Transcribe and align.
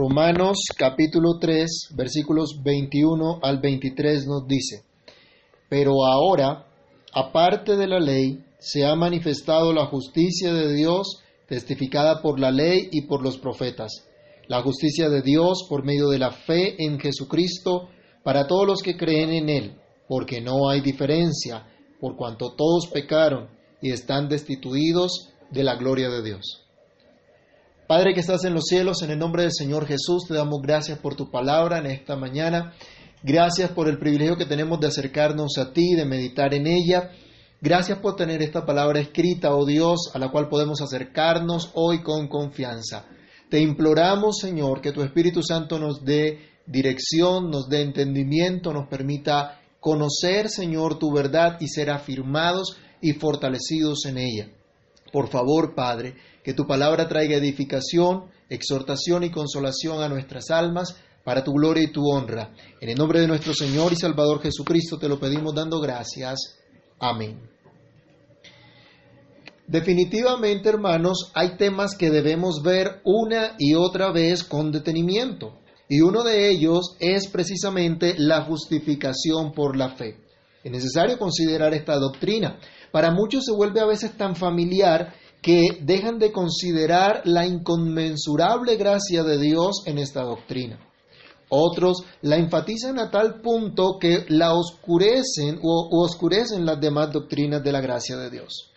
Romanos 0.00 0.56
capítulo 0.78 1.38
3 1.38 1.90
versículos 1.94 2.62
21 2.64 3.40
al 3.42 3.60
23 3.60 4.26
nos 4.26 4.46
dice, 4.48 4.82
Pero 5.68 6.06
ahora, 6.06 6.64
aparte 7.12 7.76
de 7.76 7.86
la 7.86 8.00
ley, 8.00 8.42
se 8.58 8.86
ha 8.86 8.96
manifestado 8.96 9.74
la 9.74 9.84
justicia 9.84 10.54
de 10.54 10.72
Dios 10.72 11.20
testificada 11.46 12.22
por 12.22 12.40
la 12.40 12.50
ley 12.50 12.88
y 12.90 13.02
por 13.02 13.22
los 13.22 13.36
profetas, 13.36 14.08
la 14.48 14.62
justicia 14.62 15.10
de 15.10 15.20
Dios 15.20 15.66
por 15.68 15.84
medio 15.84 16.08
de 16.08 16.18
la 16.18 16.30
fe 16.30 16.82
en 16.82 16.98
Jesucristo 16.98 17.90
para 18.24 18.46
todos 18.46 18.66
los 18.66 18.80
que 18.80 18.96
creen 18.96 19.28
en 19.34 19.50
Él, 19.50 19.74
porque 20.08 20.40
no 20.40 20.70
hay 20.70 20.80
diferencia, 20.80 21.66
por 22.00 22.16
cuanto 22.16 22.54
todos 22.54 22.86
pecaron 22.86 23.50
y 23.82 23.90
están 23.90 24.30
destituidos 24.30 25.28
de 25.50 25.62
la 25.62 25.76
gloria 25.76 26.08
de 26.08 26.22
Dios. 26.22 26.69
Padre 27.90 28.14
que 28.14 28.20
estás 28.20 28.44
en 28.44 28.54
los 28.54 28.66
cielos, 28.66 29.02
en 29.02 29.10
el 29.10 29.18
nombre 29.18 29.42
del 29.42 29.52
Señor 29.52 29.84
Jesús, 29.84 30.24
te 30.28 30.34
damos 30.34 30.62
gracias 30.62 31.00
por 31.00 31.16
tu 31.16 31.28
palabra 31.28 31.78
en 31.78 31.86
esta 31.86 32.14
mañana. 32.14 32.72
Gracias 33.24 33.72
por 33.72 33.88
el 33.88 33.98
privilegio 33.98 34.36
que 34.36 34.46
tenemos 34.46 34.78
de 34.78 34.86
acercarnos 34.86 35.58
a 35.58 35.72
ti, 35.72 35.96
de 35.96 36.04
meditar 36.04 36.54
en 36.54 36.68
ella. 36.68 37.10
Gracias 37.60 37.98
por 37.98 38.14
tener 38.14 38.42
esta 38.42 38.64
palabra 38.64 39.00
escrita, 39.00 39.52
oh 39.56 39.66
Dios, 39.66 40.12
a 40.14 40.20
la 40.20 40.30
cual 40.30 40.48
podemos 40.48 40.80
acercarnos 40.80 41.72
hoy 41.74 42.00
con 42.04 42.28
confianza. 42.28 43.06
Te 43.48 43.58
imploramos, 43.58 44.38
Señor, 44.38 44.80
que 44.80 44.92
tu 44.92 45.02
Espíritu 45.02 45.42
Santo 45.42 45.80
nos 45.80 46.04
dé 46.04 46.38
dirección, 46.68 47.50
nos 47.50 47.68
dé 47.68 47.82
entendimiento, 47.82 48.72
nos 48.72 48.86
permita 48.86 49.62
conocer, 49.80 50.48
Señor, 50.48 51.00
tu 51.00 51.12
verdad 51.12 51.56
y 51.58 51.66
ser 51.66 51.90
afirmados 51.90 52.76
y 53.00 53.14
fortalecidos 53.14 54.04
en 54.06 54.18
ella. 54.18 54.59
Por 55.12 55.28
favor, 55.28 55.74
Padre, 55.74 56.14
que 56.42 56.54
tu 56.54 56.66
palabra 56.66 57.08
traiga 57.08 57.36
edificación, 57.36 58.30
exhortación 58.48 59.24
y 59.24 59.30
consolación 59.30 60.02
a 60.02 60.08
nuestras 60.08 60.50
almas 60.50 60.96
para 61.24 61.44
tu 61.44 61.52
gloria 61.52 61.84
y 61.84 61.92
tu 61.92 62.08
honra. 62.08 62.52
En 62.80 62.88
el 62.88 62.96
nombre 62.96 63.20
de 63.20 63.28
nuestro 63.28 63.54
Señor 63.54 63.92
y 63.92 63.96
Salvador 63.96 64.40
Jesucristo 64.40 64.98
te 64.98 65.08
lo 65.08 65.20
pedimos 65.20 65.54
dando 65.54 65.80
gracias. 65.80 66.58
Amén. 66.98 67.40
Definitivamente, 69.66 70.68
hermanos, 70.68 71.30
hay 71.32 71.56
temas 71.56 71.94
que 71.96 72.10
debemos 72.10 72.60
ver 72.62 73.00
una 73.04 73.54
y 73.58 73.74
otra 73.74 74.10
vez 74.10 74.42
con 74.42 74.72
detenimiento. 74.72 75.60
Y 75.88 76.00
uno 76.00 76.24
de 76.24 76.50
ellos 76.50 76.96
es 76.98 77.28
precisamente 77.28 78.14
la 78.16 78.42
justificación 78.42 79.52
por 79.52 79.76
la 79.76 79.90
fe. 79.90 80.16
Es 80.62 80.70
necesario 80.70 81.18
considerar 81.18 81.72
esta 81.72 81.96
doctrina. 81.96 82.58
Para 82.92 83.10
muchos 83.10 83.44
se 83.44 83.52
vuelve 83.52 83.80
a 83.80 83.86
veces 83.86 84.16
tan 84.16 84.36
familiar 84.36 85.14
que 85.40 85.78
dejan 85.80 86.18
de 86.18 86.32
considerar 86.32 87.22
la 87.24 87.46
inconmensurable 87.46 88.76
gracia 88.76 89.22
de 89.22 89.38
Dios 89.38 89.82
en 89.86 89.98
esta 89.98 90.22
doctrina. 90.22 90.78
Otros 91.48 92.04
la 92.22 92.36
enfatizan 92.36 92.98
a 92.98 93.10
tal 93.10 93.40
punto 93.40 93.98
que 93.98 94.24
la 94.28 94.54
oscurecen 94.54 95.58
o, 95.62 95.88
oscurecen 96.04 96.64
las 96.64 96.80
demás 96.80 97.12
doctrinas 97.12 97.62
de 97.62 97.72
la 97.72 97.80
gracia 97.80 98.16
de 98.16 98.30
Dios. 98.30 98.70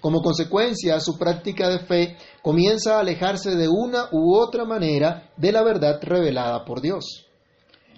Como 0.00 0.20
consecuencia, 0.20 1.00
su 1.00 1.16
práctica 1.16 1.68
de 1.68 1.80
fe 1.80 2.16
comienza 2.42 2.96
a 2.96 3.00
alejarse 3.00 3.56
de 3.56 3.68
una 3.68 4.08
u 4.12 4.36
otra 4.36 4.64
manera 4.64 5.30
de 5.36 5.52
la 5.52 5.62
verdad 5.62 6.00
revelada 6.02 6.64
por 6.64 6.80
Dios. 6.80 7.26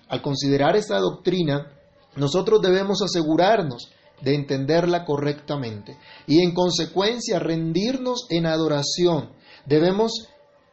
Al 0.09 0.23
considerar 0.23 0.77
esta 0.77 0.99
doctrina, 0.99 1.73
nosotros 2.17 2.61
debemos 2.61 3.03
asegurarnos 3.03 3.91
de 4.21 4.35
entenderla 4.35 5.05
correctamente 5.05 5.97
y 6.27 6.41
en 6.41 6.53
consecuencia 6.53 7.39
rendirnos 7.39 8.27
en 8.31 8.47
adoración. 8.47 9.31
Debemos 9.67 10.29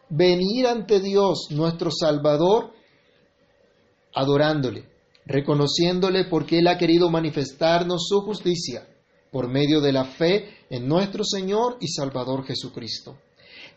venir 0.10 0.68
ante 0.68 1.00
Dios, 1.00 1.48
nuestro 1.52 1.90
Salvador, 1.92 2.74
adorándole, 4.14 4.90
reconociéndole 5.26 6.26
porque 6.26 6.60
Él 6.60 6.68
ha 6.68 6.78
querido 6.78 7.10
manifestarnos 7.10 8.08
su 8.08 8.22
justicia 8.22 8.88
por 9.32 9.48
medio 9.48 9.82
de 9.82 9.92
la 9.92 10.06
fe 10.06 10.50
en 10.70 10.88
nuestro 10.88 11.24
Señor 11.24 11.78
y 11.80 11.88
Salvador 11.88 12.46
Jesucristo. 12.46 13.18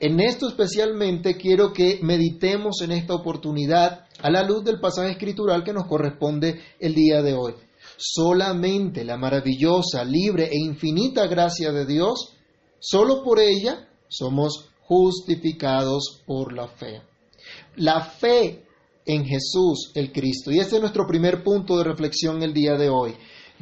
En 0.00 0.18
esto 0.18 0.48
especialmente 0.48 1.36
quiero 1.36 1.74
que 1.74 1.98
meditemos 2.02 2.80
en 2.80 2.92
esta 2.92 3.14
oportunidad 3.14 4.06
a 4.22 4.30
la 4.30 4.42
luz 4.42 4.64
del 4.64 4.80
pasaje 4.80 5.12
escritural 5.12 5.62
que 5.62 5.74
nos 5.74 5.86
corresponde 5.86 6.58
el 6.78 6.94
día 6.94 7.20
de 7.22 7.34
hoy. 7.34 7.52
Solamente 7.98 9.04
la 9.04 9.18
maravillosa, 9.18 10.02
libre 10.04 10.46
e 10.46 10.56
infinita 10.58 11.26
gracia 11.26 11.70
de 11.70 11.84
Dios, 11.84 12.32
solo 12.78 13.22
por 13.22 13.40
ella 13.40 13.90
somos 14.08 14.70
justificados 14.84 16.22
por 16.26 16.54
la 16.54 16.66
fe. 16.66 17.02
La 17.76 18.00
fe 18.00 18.64
en 19.04 19.26
Jesús 19.26 19.92
el 19.94 20.12
Cristo. 20.12 20.50
Y 20.50 20.60
este 20.60 20.76
es 20.76 20.80
nuestro 20.80 21.06
primer 21.06 21.44
punto 21.44 21.76
de 21.76 21.84
reflexión 21.84 22.42
el 22.42 22.54
día 22.54 22.74
de 22.76 22.88
hoy. 22.88 23.14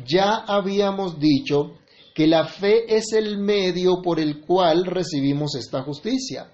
Ya 0.07 0.37
habíamos 0.37 1.19
dicho 1.19 1.79
que 2.19 2.27
la 2.27 2.47
fe 2.47 2.97
es 2.97 3.13
el 3.13 3.39
medio 3.39 4.03
por 4.03 4.19
el 4.19 4.41
cual 4.41 4.85
recibimos 4.85 5.55
esta 5.55 5.85
justicia 5.85 6.51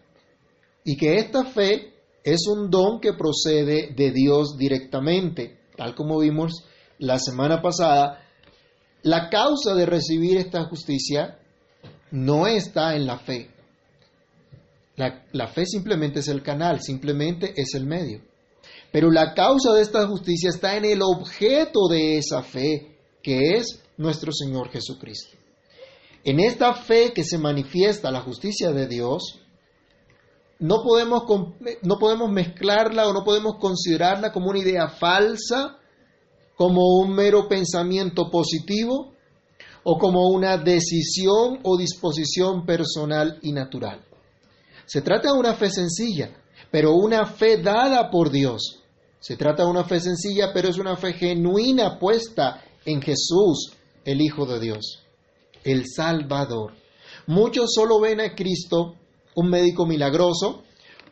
y 0.85 0.95
que 0.95 1.17
esta 1.17 1.47
fe 1.47 1.95
es 2.23 2.47
un 2.49 2.69
don 2.69 3.01
que 3.01 3.15
procede 3.15 3.95
de 3.97 4.11
Dios 4.11 4.59
directamente, 4.59 5.61
tal 5.75 5.95
como 5.95 6.19
vimos 6.19 6.67
la 6.99 7.19
semana 7.19 7.63
pasada. 7.63 8.21
La 9.05 9.31
causa 9.31 9.75
de 9.75 9.87
recibir 9.87 10.37
esta 10.37 10.67
justicia 10.67 11.39
no 12.11 12.47
está 12.47 12.95
en 12.95 13.07
la 13.07 13.19
fe. 13.21 13.49
La, 14.97 15.47
fe 15.49 15.65
simplemente 15.65 16.21
es 16.21 16.29
el 16.29 16.43
canal, 16.43 16.83
simplemente 16.83 17.55
es 17.57 17.73
el 17.73 17.87
medio. 17.87 18.21
Pero 18.93 19.11
la 19.11 19.33
causa 19.33 19.73
de 19.73 19.81
esta 19.81 20.07
justicia 20.09 20.51
está 20.51 20.77
en 20.77 20.85
el 20.85 21.01
objeto 21.01 21.89
de 21.89 22.19
esa 22.19 22.43
fe, 22.43 22.99
que 23.23 23.57
es 23.57 23.83
nuestro 23.97 24.31
Señor 24.31 24.69
Jesucristo. 24.69 25.39
En 26.25 26.41
esta 26.41 26.75
fe 26.75 27.13
que 27.13 27.23
se 27.23 27.39
manifiesta 27.39 28.11
la 28.11 28.23
justicia 28.23 28.73
de 28.73 28.87
Dios, 28.87 29.41
no 30.59 30.83
podemos, 30.83 31.25
no 31.83 31.99
podemos 31.99 32.31
mezclarla 32.31 33.07
o 33.07 33.13
no 33.13 33.25
podemos 33.25 33.57
considerarla 33.61 34.33
como 34.33 34.49
una 34.49 34.59
idea 34.59 34.89
falsa, 34.89 35.79
como 36.57 37.01
un 37.01 37.15
mero 37.15 37.49
pensamiento 37.49 38.31
positivo 38.31 39.13
o 39.83 39.99
como 39.99 40.29
una 40.29 40.57
decisión 40.57 41.61
o 41.63 41.77
disposición 41.77 42.65
personal 42.65 43.39
y 43.43 43.53
natural. 43.53 44.01
Se 44.87 45.03
trata 45.03 45.33
de 45.33 45.39
una 45.39 45.55
fe 45.55 45.71
sencilla, 45.71 46.31
pero 46.71 46.95
una 46.95 47.27
fe 47.27 47.59
dada 47.59 48.11
por 48.11 48.31
Dios, 48.31 48.81
se 49.21 49.37
trata 49.37 49.65
de 49.65 49.71
una 49.71 49.85
fe 49.85 50.01
sencilla, 50.01 50.53
pero 50.53 50.69
es 50.69 50.79
una 50.79 50.97
fe 50.97 51.13
genuina 51.13 51.99
puesta 51.99 52.63
en 52.85 53.01
Jesús, 53.01 53.73
el 54.05 54.21
Hijo 54.21 54.47
de 54.47 54.61
Dios, 54.61 55.04
el 55.65 55.85
Salvador. 55.87 56.75
Muchos 57.27 57.73
solo 57.75 58.01
ven 58.01 58.21
a 58.21 58.35
Cristo 58.35 58.97
un 59.35 59.49
médico 59.49 59.87
milagroso 59.87 60.63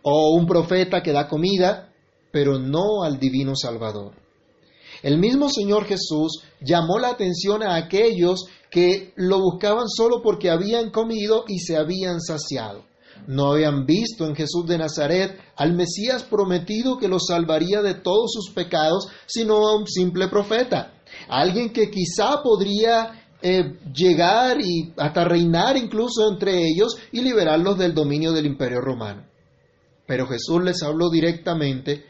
o 0.02 0.34
un 0.36 0.46
profeta 0.46 1.02
que 1.02 1.12
da 1.12 1.28
comida, 1.28 1.92
pero 2.30 2.58
no 2.58 3.02
al 3.02 3.18
divino 3.18 3.54
Salvador. 3.56 4.12
El 5.02 5.18
mismo 5.18 5.48
Señor 5.48 5.84
Jesús 5.86 6.42
llamó 6.60 6.98
la 6.98 7.08
atención 7.08 7.62
a 7.62 7.76
aquellos 7.76 8.44
que 8.70 9.12
lo 9.16 9.40
buscaban 9.40 9.88
solo 9.88 10.22
porque 10.22 10.50
habían 10.50 10.90
comido 10.90 11.44
y 11.48 11.58
se 11.58 11.76
habían 11.76 12.20
saciado. 12.20 12.84
No 13.26 13.52
habían 13.52 13.86
visto 13.86 14.26
en 14.26 14.34
Jesús 14.34 14.66
de 14.66 14.78
Nazaret 14.78 15.38
al 15.56 15.74
Mesías 15.74 16.24
prometido 16.24 16.98
que 16.98 17.08
los 17.08 17.26
salvaría 17.26 17.82
de 17.82 17.94
todos 17.94 18.32
sus 18.32 18.50
pecados, 18.50 19.08
sino 19.26 19.68
a 19.68 19.76
un 19.76 19.86
simple 19.86 20.28
profeta, 20.28 20.94
alguien 21.28 21.72
que 21.72 21.90
quizá 21.90 22.42
podría 22.42 23.21
eh, 23.42 23.78
llegar 23.92 24.58
y 24.60 24.92
hasta 24.96 25.24
reinar 25.24 25.76
incluso 25.76 26.28
entre 26.30 26.66
ellos 26.66 26.96
y 27.10 27.20
liberarlos 27.20 27.78
del 27.78 27.94
dominio 27.94 28.32
del 28.32 28.46
imperio 28.46 28.80
romano. 28.80 29.26
Pero 30.06 30.26
Jesús 30.26 30.62
les 30.62 30.82
habló 30.82 31.10
directamente 31.10 32.04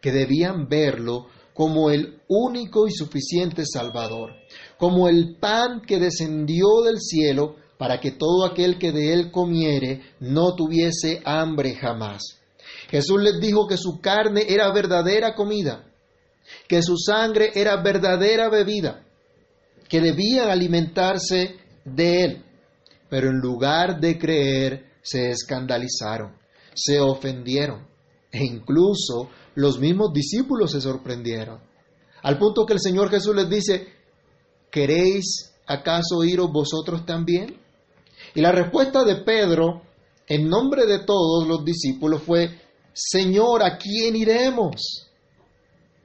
que 0.00 0.12
debían 0.12 0.68
verlo 0.68 1.26
como 1.54 1.90
el 1.90 2.20
único 2.28 2.86
y 2.86 2.92
suficiente 2.92 3.64
Salvador, 3.66 4.32
como 4.78 5.08
el 5.08 5.36
pan 5.36 5.82
que 5.86 5.98
descendió 5.98 6.82
del 6.84 7.00
cielo 7.00 7.56
para 7.76 8.00
que 8.00 8.12
todo 8.12 8.46
aquel 8.46 8.78
que 8.78 8.92
de 8.92 9.12
él 9.12 9.30
comiere 9.30 10.02
no 10.20 10.54
tuviese 10.54 11.20
hambre 11.24 11.74
jamás. 11.74 12.22
Jesús 12.88 13.22
les 13.22 13.40
dijo 13.40 13.66
que 13.66 13.76
su 13.76 14.00
carne 14.00 14.44
era 14.48 14.72
verdadera 14.72 15.34
comida, 15.34 15.84
que 16.68 16.82
su 16.82 16.96
sangre 16.96 17.52
era 17.54 17.82
verdadera 17.82 18.48
bebida, 18.48 19.04
que 19.90 20.00
debían 20.00 20.48
alimentarse 20.48 21.56
de 21.84 22.24
él. 22.24 22.44
Pero 23.10 23.28
en 23.28 23.38
lugar 23.38 24.00
de 24.00 24.16
creer, 24.16 24.90
se 25.02 25.30
escandalizaron, 25.30 26.36
se 26.74 27.00
ofendieron 27.00 27.86
e 28.30 28.44
incluso 28.44 29.28
los 29.56 29.80
mismos 29.80 30.12
discípulos 30.12 30.70
se 30.70 30.80
sorprendieron. 30.80 31.60
Al 32.22 32.38
punto 32.38 32.64
que 32.64 32.74
el 32.74 32.80
Señor 32.80 33.10
Jesús 33.10 33.34
les 33.34 33.50
dice, 33.50 33.88
¿queréis 34.70 35.52
acaso 35.66 36.22
iros 36.22 36.52
vosotros 36.52 37.04
también? 37.04 37.58
Y 38.34 38.40
la 38.40 38.52
respuesta 38.52 39.02
de 39.04 39.16
Pedro, 39.16 39.82
en 40.28 40.48
nombre 40.48 40.86
de 40.86 41.00
todos 41.00 41.48
los 41.48 41.64
discípulos, 41.64 42.22
fue, 42.22 42.60
Señor, 42.92 43.64
¿a 43.64 43.76
quién 43.76 44.14
iremos? 44.14 45.08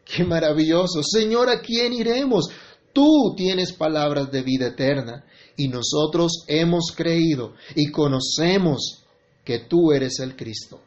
Qué 0.03 0.23
maravilloso. 0.23 1.01
Señor, 1.03 1.49
¿a 1.49 1.59
quién 1.59 1.93
iremos? 1.93 2.49
Tú 2.95 3.33
tienes 3.35 3.73
palabras 3.73 4.31
de 4.31 4.41
vida 4.41 4.67
eterna 4.67 5.25
y 5.57 5.67
nosotros 5.67 6.45
hemos 6.47 6.93
creído 6.95 7.53
y 7.75 7.91
conocemos 7.91 9.03
que 9.43 9.59
tú 9.59 9.91
eres 9.91 10.19
el 10.19 10.37
Cristo, 10.37 10.79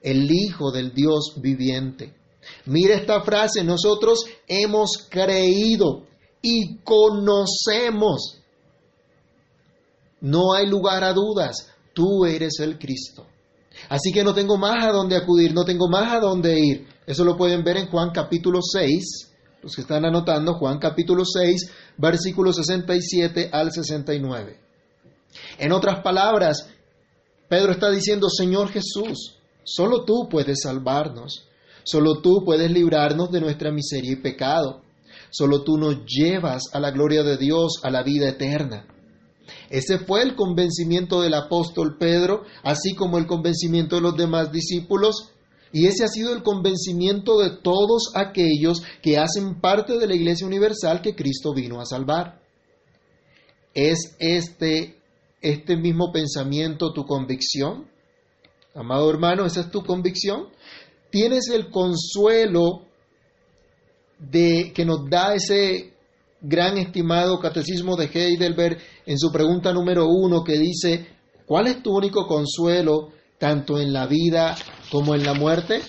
el 0.00 0.32
Hijo 0.32 0.72
del 0.72 0.94
Dios 0.94 1.34
viviente. 1.36 2.14
Mira 2.64 2.94
esta 2.94 3.20
frase, 3.20 3.62
nosotros 3.62 4.24
hemos 4.48 5.06
creído 5.10 6.06
y 6.40 6.78
conocemos. 6.78 8.38
No 10.22 10.54
hay 10.54 10.66
lugar 10.66 11.04
a 11.04 11.12
dudas, 11.12 11.68
tú 11.92 12.24
eres 12.24 12.58
el 12.60 12.78
Cristo. 12.78 13.26
Así 13.90 14.12
que 14.12 14.24
no 14.24 14.32
tengo 14.32 14.56
más 14.56 14.82
a 14.82 14.92
dónde 14.92 15.14
acudir, 15.14 15.52
no 15.52 15.66
tengo 15.66 15.90
más 15.90 16.10
a 16.14 16.20
dónde 16.20 16.58
ir. 16.58 16.86
Eso 17.06 17.22
lo 17.22 17.36
pueden 17.36 17.62
ver 17.62 17.76
en 17.76 17.90
Juan 17.90 18.12
capítulo 18.14 18.60
6, 18.62 19.29
los 19.62 19.74
que 19.74 19.82
están 19.82 20.04
anotando, 20.04 20.54
Juan 20.54 20.78
capítulo 20.78 21.24
6, 21.24 21.72
versículos 21.98 22.56
67 22.56 23.50
al 23.52 23.72
69. 23.72 24.58
En 25.58 25.72
otras 25.72 26.02
palabras, 26.02 26.68
Pedro 27.48 27.72
está 27.72 27.90
diciendo, 27.90 28.28
Señor 28.30 28.68
Jesús, 28.70 29.36
solo 29.64 30.04
tú 30.04 30.28
puedes 30.30 30.60
salvarnos, 30.62 31.46
solo 31.84 32.20
tú 32.20 32.42
puedes 32.44 32.70
librarnos 32.70 33.30
de 33.30 33.40
nuestra 33.40 33.70
miseria 33.70 34.12
y 34.12 34.16
pecado, 34.16 34.82
solo 35.30 35.62
tú 35.62 35.76
nos 35.76 36.04
llevas 36.06 36.64
a 36.72 36.80
la 36.80 36.90
gloria 36.90 37.22
de 37.22 37.36
Dios, 37.36 37.80
a 37.82 37.90
la 37.90 38.02
vida 38.02 38.28
eterna. 38.28 38.86
Ese 39.68 39.98
fue 39.98 40.22
el 40.22 40.36
convencimiento 40.36 41.22
del 41.22 41.34
apóstol 41.34 41.96
Pedro, 41.98 42.44
así 42.62 42.94
como 42.94 43.18
el 43.18 43.26
convencimiento 43.26 43.96
de 43.96 44.02
los 44.02 44.16
demás 44.16 44.52
discípulos, 44.52 45.32
y 45.72 45.86
ese 45.86 46.04
ha 46.04 46.08
sido 46.08 46.32
el 46.34 46.42
convencimiento 46.42 47.38
de 47.38 47.50
todos 47.50 48.12
aquellos 48.14 48.82
que 49.02 49.18
hacen 49.18 49.60
parte 49.60 49.98
de 49.98 50.06
la 50.06 50.14
Iglesia 50.14 50.46
Universal 50.46 51.00
que 51.00 51.14
Cristo 51.14 51.54
vino 51.54 51.80
a 51.80 51.86
salvar. 51.86 52.40
¿Es 53.72 54.16
este, 54.18 54.96
este 55.40 55.76
mismo 55.76 56.10
pensamiento 56.12 56.92
tu 56.92 57.04
convicción? 57.04 57.88
Amado 58.74 59.08
hermano, 59.10 59.46
¿esa 59.46 59.60
es 59.60 59.70
tu 59.70 59.84
convicción? 59.84 60.48
¿Tienes 61.10 61.48
el 61.48 61.70
consuelo 61.70 62.86
de 64.18 64.72
que 64.74 64.84
nos 64.84 65.08
da 65.08 65.34
ese 65.34 65.94
gran 66.40 66.78
estimado 66.78 67.38
catecismo 67.38 67.96
de 67.96 68.06
Heidelberg 68.12 68.78
en 69.06 69.18
su 69.18 69.30
pregunta 69.30 69.72
número 69.72 70.06
uno 70.08 70.42
que 70.42 70.58
dice, 70.58 71.06
¿cuál 71.46 71.68
es 71.68 71.82
tu 71.82 71.96
único 71.96 72.26
consuelo 72.26 73.12
tanto 73.38 73.78
en 73.78 73.92
la 73.92 74.06
vida 74.06 74.56
como 74.90 75.14
en 75.14 75.24
la 75.24 75.34
muerte? 75.34 75.80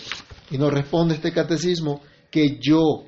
Y 0.50 0.58
nos 0.58 0.72
responde 0.72 1.16
este 1.16 1.32
catecismo 1.32 2.02
que 2.30 2.60
yo, 2.60 3.06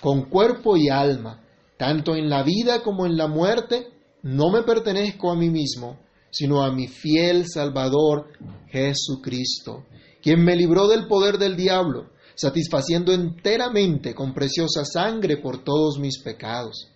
con 0.00 0.28
cuerpo 0.28 0.76
y 0.76 0.88
alma, 0.88 1.42
tanto 1.76 2.14
en 2.14 2.28
la 2.28 2.42
vida 2.42 2.82
como 2.82 3.06
en 3.06 3.16
la 3.16 3.28
muerte, 3.28 3.88
no 4.22 4.50
me 4.50 4.62
pertenezco 4.62 5.30
a 5.30 5.36
mí 5.36 5.50
mismo, 5.50 5.98
sino 6.30 6.62
a 6.62 6.72
mi 6.72 6.88
fiel 6.88 7.46
Salvador 7.46 8.28
Jesucristo, 8.68 9.84
quien 10.22 10.44
me 10.44 10.56
libró 10.56 10.88
del 10.88 11.06
poder 11.06 11.38
del 11.38 11.56
diablo 11.56 12.12
satisfaciendo 12.34 13.12
enteramente 13.12 14.14
con 14.14 14.34
preciosa 14.34 14.84
sangre 14.84 15.36
por 15.36 15.62
todos 15.62 15.98
mis 15.98 16.20
pecados. 16.22 16.88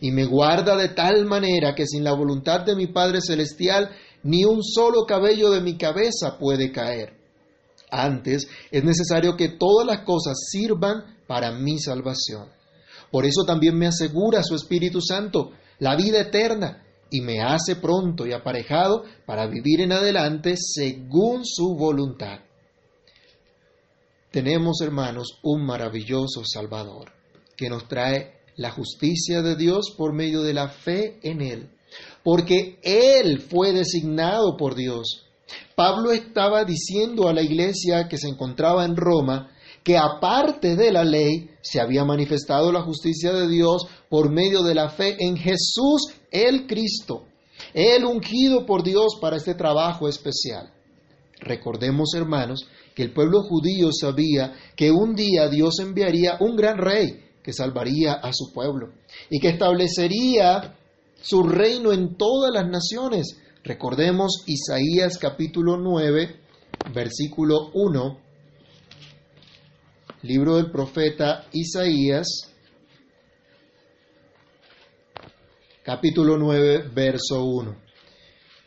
Y 0.00 0.10
me 0.10 0.24
guarda 0.24 0.76
de 0.76 0.88
tal 0.88 1.26
manera 1.26 1.74
que 1.74 1.86
sin 1.86 2.04
la 2.04 2.14
voluntad 2.14 2.60
de 2.60 2.74
mi 2.74 2.86
Padre 2.86 3.20
Celestial 3.20 3.90
ni 4.22 4.44
un 4.44 4.62
solo 4.62 5.04
cabello 5.06 5.50
de 5.50 5.60
mi 5.60 5.76
cabeza 5.76 6.38
puede 6.38 6.72
caer. 6.72 7.23
Antes 7.90 8.48
es 8.70 8.84
necesario 8.84 9.36
que 9.36 9.50
todas 9.50 9.86
las 9.86 10.00
cosas 10.04 10.34
sirvan 10.50 11.18
para 11.26 11.52
mi 11.52 11.78
salvación. 11.78 12.48
Por 13.10 13.24
eso 13.26 13.44
también 13.46 13.76
me 13.76 13.86
asegura 13.86 14.42
su 14.42 14.54
Espíritu 14.54 15.00
Santo 15.00 15.52
la 15.78 15.96
vida 15.96 16.20
eterna 16.20 16.84
y 17.10 17.20
me 17.20 17.40
hace 17.42 17.76
pronto 17.76 18.26
y 18.26 18.32
aparejado 18.32 19.04
para 19.26 19.46
vivir 19.46 19.80
en 19.80 19.92
adelante 19.92 20.54
según 20.56 21.44
su 21.44 21.76
voluntad 21.76 22.40
tenemos, 24.34 24.80
hermanos, 24.80 25.38
un 25.44 25.64
maravilloso 25.64 26.42
Salvador 26.44 27.12
que 27.56 27.68
nos 27.68 27.86
trae 27.86 28.40
la 28.56 28.72
justicia 28.72 29.42
de 29.42 29.54
Dios 29.54 29.94
por 29.96 30.12
medio 30.12 30.42
de 30.42 30.52
la 30.52 30.66
fe 30.66 31.20
en 31.22 31.40
Él, 31.40 31.70
porque 32.24 32.80
Él 32.82 33.40
fue 33.40 33.72
designado 33.72 34.56
por 34.56 34.74
Dios. 34.74 35.28
Pablo 35.74 36.12
estaba 36.12 36.64
diciendo 36.64 37.28
a 37.28 37.32
la 37.32 37.42
iglesia 37.42 38.08
que 38.08 38.18
se 38.18 38.28
encontraba 38.28 38.84
en 38.84 38.96
Roma 38.96 39.50
que 39.82 39.98
aparte 39.98 40.76
de 40.76 40.90
la 40.90 41.04
ley 41.04 41.50
se 41.60 41.80
había 41.80 42.04
manifestado 42.04 42.72
la 42.72 42.82
justicia 42.82 43.32
de 43.32 43.48
Dios 43.48 43.86
por 44.08 44.32
medio 44.32 44.62
de 44.62 44.74
la 44.74 44.88
fe 44.88 45.16
en 45.18 45.36
Jesús 45.36 46.14
el 46.30 46.66
Cristo, 46.66 47.26
el 47.74 48.04
ungido 48.04 48.64
por 48.64 48.82
Dios 48.82 49.18
para 49.20 49.36
este 49.36 49.54
trabajo 49.54 50.08
especial. 50.08 50.72
Recordemos, 51.38 52.14
hermanos, 52.14 52.66
que 52.94 53.02
el 53.02 53.12
pueblo 53.12 53.42
judío 53.42 53.90
sabía 53.92 54.54
que 54.76 54.90
un 54.90 55.14
día 55.14 55.48
Dios 55.48 55.78
enviaría 55.80 56.38
un 56.40 56.56
gran 56.56 56.78
rey 56.78 57.24
que 57.42 57.52
salvaría 57.52 58.14
a 58.14 58.32
su 58.32 58.52
pueblo 58.52 58.92
y 59.28 59.38
que 59.38 59.50
establecería 59.50 60.76
su 61.20 61.42
reino 61.42 61.92
en 61.92 62.16
todas 62.16 62.52
las 62.52 62.66
naciones. 62.66 63.38
Recordemos 63.66 64.44
Isaías 64.46 65.16
capítulo 65.16 65.78
9, 65.78 66.36
versículo 66.92 67.70
1, 67.72 68.18
libro 70.20 70.56
del 70.56 70.70
profeta 70.70 71.46
Isaías, 71.50 72.26
capítulo 75.82 76.36
9, 76.36 76.90
verso 76.94 77.42
1. 77.42 77.74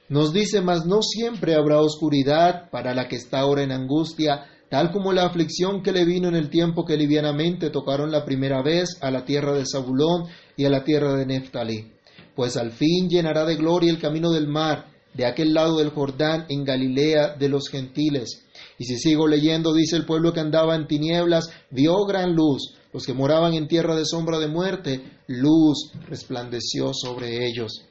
Nos 0.10 0.34
dice, 0.34 0.62
mas 0.62 0.88
no 0.88 1.04
siempre 1.04 1.54
habrá 1.54 1.80
oscuridad 1.80 2.72
para 2.72 2.96
la 2.96 3.08
que 3.08 3.18
está 3.18 3.42
ahora 3.42 3.62
en 3.62 3.72
angustia, 3.72 4.46
tal 4.68 4.92
como 4.92 5.14
la 5.14 5.28
aflicción 5.28 5.84
que 5.84 5.92
le 5.92 6.06
vino 6.06 6.28
en 6.28 6.36
el 6.36 6.50
tiempo 6.50 6.86
que 6.86 6.98
livianamente 6.98 7.70
tocaron 7.70 8.10
la 8.10 8.26
primera 8.26 8.64
vez 8.64 8.98
a 9.02 9.12
la 9.12 9.26
tierra 9.26 9.54
de 9.54 9.66
Zabulón 9.72 10.24
y 10.56 10.66
a 10.66 10.72
la 10.72 10.84
tierra 10.84 11.14
de 11.14 11.28
Neftalí. 11.28 11.97
Pues 12.38 12.56
al 12.56 12.72
fin 12.72 13.10
llenará 13.10 13.46
de 13.46 13.56
gloria 13.56 13.90
el 13.90 14.00
camino 14.00 14.32
del 14.32 14.48
mar, 14.48 14.86
de 15.16 15.26
aquel 15.26 15.56
lado 15.56 15.80
del 15.80 15.90
Jordán, 15.90 16.46
en 16.50 16.64
Galilea 16.64 17.36
de 17.36 17.50
los 17.50 17.68
gentiles. 17.68 18.46
Y 18.78 18.86
si 18.86 19.00
sigo 19.00 19.28
leyendo, 19.28 19.74
dice 19.74 19.96
el 19.96 20.06
pueblo 20.06 20.34
que 20.34 20.40
andaba 20.40 20.76
en 20.76 20.86
tinieblas, 20.86 21.50
vio 21.72 22.06
gran 22.06 22.36
luz. 22.36 22.76
Los 22.94 23.08
que 23.08 23.16
moraban 23.16 23.56
en 23.56 23.68
tierra 23.68 23.96
de 23.96 24.06
sombra 24.06 24.38
de 24.38 24.50
muerte, 24.50 25.02
luz 25.26 25.92
resplandeció 26.08 26.92
sobre 26.94 27.48
ellos. 27.48 27.82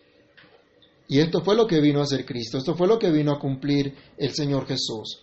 Y 1.09 1.19
esto 1.19 1.41
fue 1.41 1.57
lo 1.57 1.67
que 1.67 1.81
vino 1.81 1.99
a 1.99 2.05
hacer 2.05 2.25
Cristo, 2.25 2.59
esto 2.59 2.77
fue 2.77 2.87
lo 2.87 3.01
que 3.01 3.11
vino 3.11 3.33
a 3.33 3.41
cumplir 3.41 3.97
el 4.17 4.33
Señor 4.33 4.69
Jesús. 4.69 5.23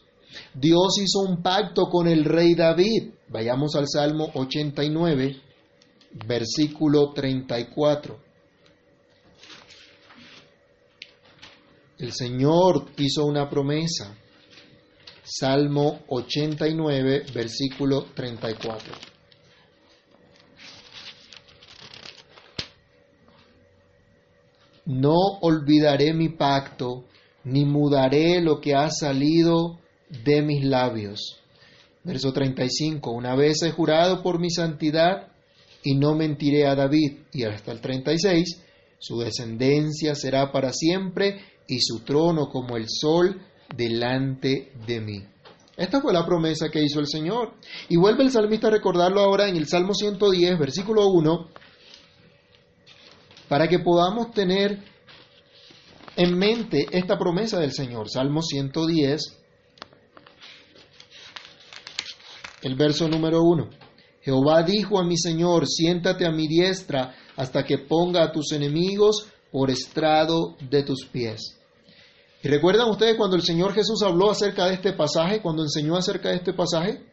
Dios 0.53 0.98
hizo 1.01 1.22
un 1.22 1.42
pacto 1.42 1.86
con 1.86 2.10
el 2.10 2.25
rey 2.25 2.56
David. 2.56 3.12
Vayamos 3.30 3.74
al 3.77 3.88
Salmo 3.88 4.32
89, 4.34 5.38
versículo 6.27 7.13
34. 7.13 8.33
El 11.98 12.12
Señor 12.12 12.88
hizo 12.98 13.26
una 13.26 13.50
promesa. 13.50 14.16
Salmo 15.24 16.02
89, 16.08 17.26
versículo 17.34 18.06
34. 18.14 19.14
no 24.86 25.16
olvidaré 25.42 26.14
mi 26.14 26.30
pacto, 26.30 27.06
ni 27.46 27.66
mudaré 27.66 28.42
lo 28.42 28.60
que 28.60 28.74
ha 28.74 28.90
salido 28.90 29.80
de 30.24 30.42
mis 30.42 30.64
labios. 30.64 31.40
Verso 32.04 32.34
35. 32.34 33.12
Una 33.12 33.36
vez 33.36 33.62
he 33.64 33.72
jurado 33.72 34.22
por 34.22 34.40
mi 34.40 34.50
santidad 34.50 35.30
y 35.84 35.96
no 35.96 36.16
mentiré 36.16 36.68
a 36.68 36.76
David. 36.76 37.20
Y 37.32 37.44
hasta 37.44 37.72
el 37.72 37.82
36. 37.82 38.62
Su 39.00 39.20
descendencia 39.20 40.16
será 40.16 40.52
para 40.52 40.72
siempre 40.72 41.42
y 41.67 41.79
su 41.79 42.00
trono 42.00 42.50
como 42.50 42.77
el 42.77 42.86
sol 42.88 43.41
delante 43.75 44.72
de 44.86 45.01
mí. 45.01 45.24
Esta 45.75 46.01
fue 46.01 46.13
la 46.13 46.25
promesa 46.25 46.70
que 46.70 46.84
hizo 46.84 47.00
el 47.00 47.08
Señor. 47.08 47.55
Y 47.89 47.98
vuelve 47.98 48.24
el 48.24 48.32
salmista 48.32 48.67
a 48.67 48.72
recordarlo 48.72 49.22
ahora 49.22 49.48
en 49.50 49.55
el 49.55 49.67
Salmo 49.67 49.93
110, 49.93 50.60
versículo 50.60 51.08
1 51.08 51.50
para 53.53 53.67
que 53.67 53.77
podamos 53.77 54.32
tener 54.32 54.84
en 56.15 56.38
mente 56.38 56.88
esta 56.91 57.20
promesa 57.20 57.60
del 57.60 57.72
Señor. 57.72 58.10
Salmo 58.10 58.41
110, 58.41 59.22
el 62.63 62.75
verso 62.75 63.08
número 63.08 63.43
1. 63.43 63.70
Jehová 64.22 64.63
dijo 64.63 65.00
a 65.00 65.03
mi 65.03 65.17
Señor, 65.17 65.67
siéntate 65.67 66.25
a 66.25 66.32
mi 66.32 66.48
diestra 66.48 67.15
hasta 67.36 67.63
que 67.63 67.77
ponga 67.77 68.24
a 68.24 68.32
tus 68.32 68.53
enemigos 68.53 69.27
por 69.54 69.70
estrado 69.70 70.58
de 70.68 70.82
tus 70.82 71.06
pies. 71.06 71.60
¿Y 72.42 72.48
recuerdan 72.48 72.90
ustedes 72.90 73.16
cuando 73.16 73.36
el 73.36 73.44
Señor 73.44 73.74
Jesús 73.76 74.02
habló 74.02 74.32
acerca 74.32 74.66
de 74.66 74.74
este 74.74 74.94
pasaje, 74.94 75.42
cuando 75.44 75.62
enseñó 75.62 75.96
acerca 75.96 76.30
de 76.30 76.38
este 76.38 76.54
pasaje? 76.54 77.04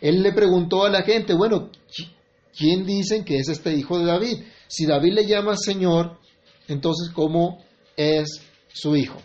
Él 0.00 0.22
le 0.22 0.32
preguntó 0.32 0.84
a 0.84 0.90
la 0.90 1.02
gente, 1.02 1.34
bueno, 1.34 1.70
¿quién 2.56 2.86
dicen 2.86 3.26
que 3.26 3.36
es 3.36 3.50
este 3.50 3.74
hijo 3.74 3.98
de 3.98 4.06
David? 4.06 4.42
Si 4.66 4.86
David 4.86 5.12
le 5.12 5.26
llama 5.26 5.54
Señor, 5.54 6.18
entonces 6.66 7.10
¿cómo 7.12 7.62
es 7.94 8.40
su 8.72 8.96
hijo? 8.96 9.20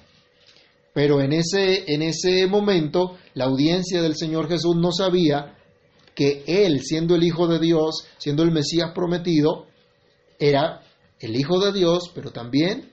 Pero 0.93 1.21
en 1.21 1.31
ese, 1.31 1.85
en 1.87 2.01
ese 2.01 2.47
momento 2.47 3.15
la 3.33 3.45
audiencia 3.45 4.01
del 4.01 4.17
Señor 4.17 4.49
Jesús 4.49 4.75
no 4.75 4.91
sabía 4.91 5.55
que 6.13 6.43
Él, 6.45 6.81
siendo 6.81 7.15
el 7.15 7.23
Hijo 7.23 7.47
de 7.47 7.59
Dios, 7.59 8.05
siendo 8.17 8.43
el 8.43 8.51
Mesías 8.51 8.91
prometido, 8.93 9.67
era 10.37 10.81
el 11.21 11.35
Hijo 11.35 11.59
de 11.59 11.71
Dios, 11.71 12.11
pero 12.13 12.31
también 12.31 12.91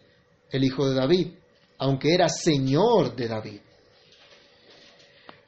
el 0.50 0.64
Hijo 0.64 0.88
de 0.88 0.94
David, 0.94 1.28
aunque 1.78 2.14
era 2.14 2.28
Señor 2.28 3.16
de 3.16 3.28
David. 3.28 3.60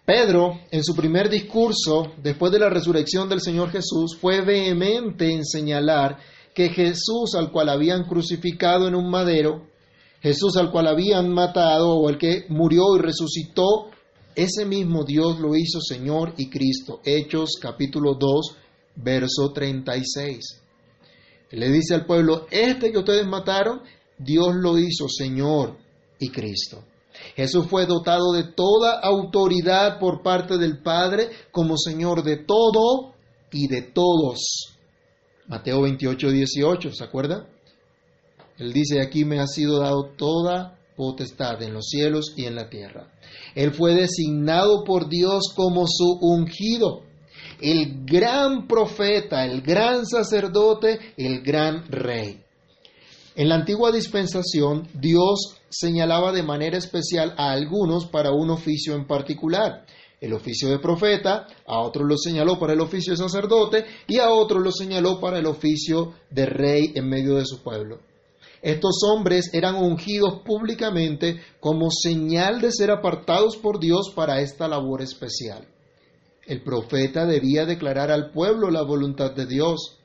Pedro, 0.05 0.61
en 0.71 0.83
su 0.83 0.97
primer 0.97 1.29
discurso, 1.29 2.15
después 2.21 2.51
de 2.51 2.59
la 2.59 2.69
resurrección 2.69 3.29
del 3.29 3.41
Señor 3.41 3.71
Jesús, 3.71 4.17
fue 4.21 4.41
vehemente 4.41 5.31
en 5.33 5.45
señalar 5.45 6.19
que 6.55 6.71
Jesús, 6.71 7.35
al 7.37 7.53
cual 7.53 7.69
habían 7.69 8.05
crucificado 8.05 8.89
en 8.89 8.97
un 8.97 9.09
madero, 9.09 9.69
Jesús 10.21 10.57
al 10.57 10.71
cual 10.73 10.89
habían 10.89 11.33
matado 11.33 11.95
o 11.95 12.09
el 12.11 12.19
que 12.19 12.45
murió 12.49 12.97
y 12.97 13.01
resucitó, 13.01 13.91
ese 14.35 14.65
mismo 14.65 15.05
Dios 15.05 15.39
lo 15.39 15.55
hizo 15.55 15.81
Señor 15.81 16.35
y 16.37 16.51
Cristo. 16.51 17.01
Hechos 17.05 17.51
capítulo 17.61 18.15
2, 18.15 18.57
verso 18.97 19.53
36. 19.53 20.61
Le 21.51 21.71
dice 21.71 21.95
al 21.95 22.07
pueblo, 22.07 22.47
este 22.51 22.93
que 22.93 22.99
ustedes 22.99 23.27
mataron, 23.27 23.81
Dios 24.19 24.55
lo 24.55 24.79
hizo 24.79 25.09
Señor 25.09 25.79
y 26.19 26.31
Cristo. 26.31 26.85
Jesús 27.35 27.67
fue 27.67 27.87
dotado 27.87 28.33
de 28.33 28.45
toda 28.45 29.01
autoridad 29.01 29.99
por 29.99 30.23
parte 30.23 30.59
del 30.59 30.83
Padre 30.83 31.29
como 31.51 31.77
Señor 31.77 32.23
de 32.23 32.37
todo 32.37 33.15
y 33.53 33.67
de 33.67 33.83
todos. 33.83 34.77
Mateo 35.47 35.83
28, 35.83 36.31
18, 36.31 36.93
¿se 36.93 37.05
acuerda? 37.05 37.49
Él 38.59 38.73
dice, 38.73 39.01
aquí 39.01 39.25
me 39.25 39.41
ha 39.41 39.47
sido 39.47 39.81
dado 39.81 40.11
toda 40.17 40.79
potestad 40.97 41.63
en 41.63 41.73
los 41.73 41.89
cielos 41.89 42.35
y 42.37 42.45
en 42.45 42.55
la 42.55 42.69
tierra. 42.69 43.11
Él 43.55 43.73
fue 43.73 43.95
designado 43.95 44.85
por 44.85 45.09
Dios 45.09 45.53
como 45.57 45.87
su 45.89 46.19
ungido, 46.21 47.03
el 47.61 48.05
gran 48.05 48.67
profeta, 48.67 49.45
el 49.45 49.63
gran 49.63 50.07
sacerdote, 50.07 50.99
el 51.17 51.43
gran 51.43 51.87
rey. 51.91 52.41
En 53.37 53.49
la 53.49 53.55
antigua 53.55 53.93
dispensación, 53.93 54.89
Dios 54.95 55.57
señalaba 55.69 56.33
de 56.33 56.43
manera 56.43 56.77
especial 56.77 57.35
a 57.37 57.53
algunos 57.53 58.07
para 58.07 58.33
un 58.33 58.51
oficio 58.51 58.95
en 58.95 59.07
particular. 59.07 59.87
El 60.21 60.35
oficio 60.35 60.69
de 60.69 60.79
profeta, 60.79 61.47
a 61.67 61.81
otros 61.81 62.07
lo 62.07 62.19
señaló 62.19 62.59
para 62.59 62.75
el 62.75 62.81
oficio 62.81 63.13
de 63.13 63.17
sacerdote 63.17 63.87
y 64.07 64.19
a 64.19 64.31
otros 64.31 64.63
lo 64.63 64.73
señaló 64.73 65.19
para 65.21 65.39
el 65.39 65.47
oficio 65.47 66.13
de 66.31 66.45
rey 66.45 66.93
en 66.95 67.09
medio 67.09 67.37
de 67.37 67.47
su 67.47 67.63
pueblo. 67.63 68.01
Estos 68.61 68.99
hombres 69.11 69.49
eran 69.55 69.77
ungidos 69.77 70.43
públicamente 70.45 71.41
como 71.61 71.91
señal 71.91 72.61
de 72.61 72.73
ser 72.73 72.91
apartados 72.91 73.57
por 73.57 73.81
Dios 73.81 74.13
para 74.15 74.43
esta 74.43 74.69
labor 74.69 75.01
especial. 75.01 75.67
El 76.51 76.65
profeta 76.65 77.27
debía 77.27 77.65
declarar 77.65 78.11
al 78.11 78.33
pueblo 78.33 78.73
la 78.73 78.83
voluntad 78.83 79.31
de 79.31 79.47
Dios. 79.47 79.99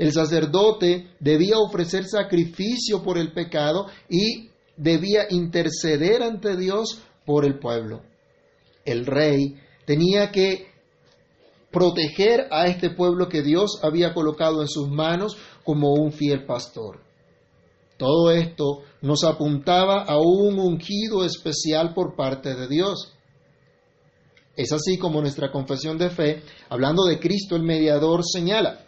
El 0.00 0.10
sacerdote 0.10 1.12
debía 1.20 1.58
ofrecer 1.58 2.06
sacrificio 2.06 3.04
por 3.04 3.18
el 3.18 3.32
pecado 3.32 3.86
y 4.08 4.50
debía 4.76 5.26
interceder 5.30 6.24
ante 6.24 6.56
Dios 6.56 7.00
por 7.24 7.44
el 7.44 7.60
pueblo. 7.60 8.02
El 8.84 9.06
rey 9.06 9.60
tenía 9.84 10.32
que 10.32 10.72
proteger 11.70 12.48
a 12.50 12.66
este 12.66 12.90
pueblo 12.90 13.28
que 13.28 13.42
Dios 13.42 13.78
había 13.84 14.12
colocado 14.12 14.60
en 14.60 14.68
sus 14.68 14.88
manos 14.88 15.36
como 15.62 15.92
un 15.92 16.10
fiel 16.10 16.46
pastor. 16.46 16.98
Todo 17.96 18.32
esto 18.32 18.80
nos 19.02 19.22
apuntaba 19.22 20.02
a 20.02 20.18
un 20.18 20.58
ungido 20.58 21.24
especial 21.24 21.94
por 21.94 22.16
parte 22.16 22.56
de 22.56 22.66
Dios. 22.66 23.12
Es 24.56 24.72
así 24.72 24.98
como 24.98 25.20
nuestra 25.20 25.50
confesión 25.50 25.96
de 25.96 26.10
fe, 26.10 26.42
hablando 26.68 27.04
de 27.04 27.18
Cristo 27.18 27.56
el 27.56 27.62
mediador, 27.62 28.22
señala, 28.24 28.84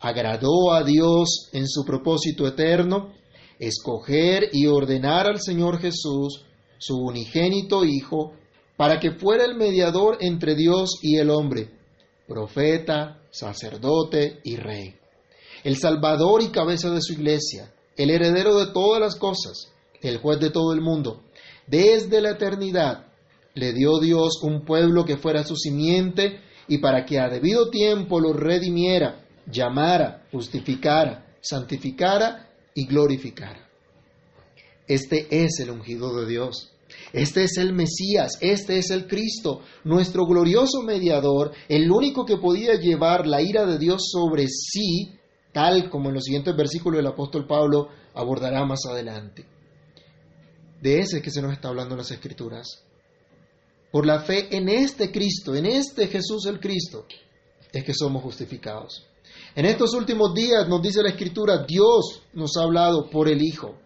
agradó 0.00 0.72
a 0.72 0.82
Dios 0.82 1.50
en 1.52 1.68
su 1.68 1.84
propósito 1.84 2.46
eterno, 2.46 3.12
escoger 3.58 4.48
y 4.52 4.66
ordenar 4.66 5.26
al 5.26 5.40
Señor 5.40 5.78
Jesús, 5.78 6.44
su 6.78 6.96
unigénito 6.96 7.84
Hijo, 7.84 8.32
para 8.76 8.98
que 8.98 9.10
fuera 9.10 9.44
el 9.44 9.56
mediador 9.56 10.18
entre 10.20 10.54
Dios 10.54 10.98
y 11.02 11.16
el 11.16 11.30
hombre, 11.30 11.70
profeta, 12.26 13.20
sacerdote 13.30 14.40
y 14.44 14.56
rey, 14.56 14.94
el 15.64 15.76
Salvador 15.76 16.42
y 16.42 16.48
cabeza 16.48 16.88
de 16.90 17.02
su 17.02 17.12
iglesia, 17.12 17.74
el 17.96 18.10
heredero 18.10 18.54
de 18.54 18.72
todas 18.72 19.00
las 19.00 19.16
cosas, 19.16 19.70
el 20.00 20.18
juez 20.18 20.38
de 20.40 20.50
todo 20.50 20.72
el 20.72 20.80
mundo. 20.80 21.24
Desde 21.66 22.20
la 22.20 22.30
eternidad 22.30 23.07
le 23.54 23.72
dio 23.72 23.98
Dios 23.98 24.40
un 24.42 24.64
pueblo 24.64 25.04
que 25.04 25.16
fuera 25.16 25.44
su 25.44 25.56
simiente 25.56 26.40
y 26.68 26.78
para 26.78 27.04
que 27.04 27.18
a 27.18 27.28
debido 27.28 27.70
tiempo 27.70 28.20
lo 28.20 28.32
redimiera, 28.32 29.24
llamara, 29.46 30.26
justificara, 30.30 31.26
santificara 31.40 32.50
y 32.74 32.86
glorificara. 32.86 33.68
Este 34.86 35.26
es 35.30 35.60
el 35.60 35.70
ungido 35.70 36.18
de 36.20 36.26
Dios. 36.26 36.72
Este 37.12 37.44
es 37.44 37.58
el 37.58 37.74
Mesías, 37.74 38.38
este 38.40 38.78
es 38.78 38.90
el 38.90 39.06
Cristo, 39.06 39.60
nuestro 39.84 40.24
glorioso 40.24 40.82
mediador, 40.82 41.52
el 41.68 41.90
único 41.90 42.24
que 42.24 42.38
podía 42.38 42.76
llevar 42.76 43.26
la 43.26 43.42
ira 43.42 43.66
de 43.66 43.78
Dios 43.78 44.08
sobre 44.10 44.46
sí 44.48 45.18
tal 45.52 45.90
como 45.90 46.08
en 46.08 46.14
los 46.14 46.24
siguientes 46.24 46.54
versículos 46.56 47.00
el 47.00 47.06
apóstol 47.06 47.46
Pablo 47.46 47.88
abordará 48.14 48.64
más 48.64 48.80
adelante. 48.88 49.44
De 50.80 51.00
ese 51.00 51.20
que 51.20 51.30
se 51.30 51.42
nos 51.42 51.52
está 51.52 51.68
hablando 51.68 51.94
en 51.94 51.98
las 51.98 52.10
Escrituras. 52.10 52.84
Por 53.90 54.06
la 54.06 54.20
fe 54.20 54.54
en 54.56 54.68
este 54.68 55.10
Cristo, 55.10 55.54
en 55.54 55.66
este 55.66 56.08
Jesús 56.08 56.46
el 56.46 56.60
Cristo, 56.60 57.06
es 57.72 57.84
que 57.84 57.94
somos 57.94 58.22
justificados. 58.22 59.06
En 59.54 59.64
estos 59.64 59.94
últimos 59.94 60.34
días 60.34 60.68
nos 60.68 60.82
dice 60.82 61.02
la 61.02 61.10
Escritura, 61.10 61.64
Dios 61.66 62.22
nos 62.32 62.56
ha 62.56 62.62
hablado 62.62 63.08
por 63.08 63.28
el 63.28 63.42
Hijo. 63.42 63.78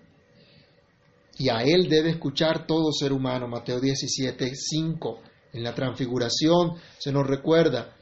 Y 1.39 1.49
a 1.49 1.63
Él 1.63 1.89
debe 1.89 2.11
escuchar 2.11 2.67
todo 2.67 2.93
ser 2.93 3.13
humano. 3.13 3.49
Mateo 3.49 3.81
17, 3.81 4.53
5. 4.55 5.21
En 5.55 5.63
la 5.63 5.75
transfiguración 5.75 6.77
se 6.99 7.13
nos 7.13 7.27
recuerda 7.27 7.97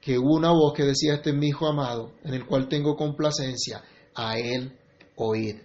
que 0.00 0.18
hubo 0.18 0.36
una 0.36 0.50
voz 0.50 0.72
que 0.74 0.84
decía, 0.84 1.14
este 1.14 1.30
es 1.30 1.36
mi 1.36 1.48
Hijo 1.48 1.66
amado, 1.66 2.12
en 2.24 2.34
el 2.34 2.46
cual 2.46 2.68
tengo 2.68 2.96
complacencia, 2.96 3.82
a 4.14 4.38
Él 4.38 4.76
oír. 5.16 5.64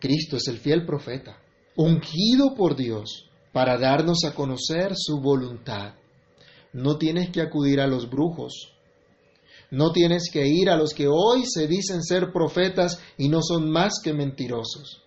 Cristo 0.00 0.36
es 0.36 0.48
el 0.48 0.58
fiel 0.58 0.86
profeta, 0.86 1.40
ungido 1.78 2.56
por 2.56 2.74
Dios 2.74 3.30
para 3.52 3.78
darnos 3.78 4.24
a 4.24 4.34
conocer 4.34 4.94
su 4.96 5.20
voluntad. 5.20 5.94
No 6.72 6.98
tienes 6.98 7.30
que 7.30 7.40
acudir 7.40 7.80
a 7.80 7.86
los 7.86 8.10
brujos, 8.10 8.72
no 9.70 9.92
tienes 9.92 10.28
que 10.32 10.44
ir 10.44 10.70
a 10.70 10.76
los 10.76 10.92
que 10.92 11.06
hoy 11.06 11.44
se 11.46 11.68
dicen 11.68 12.02
ser 12.02 12.32
profetas 12.32 13.00
y 13.16 13.28
no 13.28 13.42
son 13.42 13.70
más 13.70 14.00
que 14.02 14.12
mentirosos. 14.12 15.02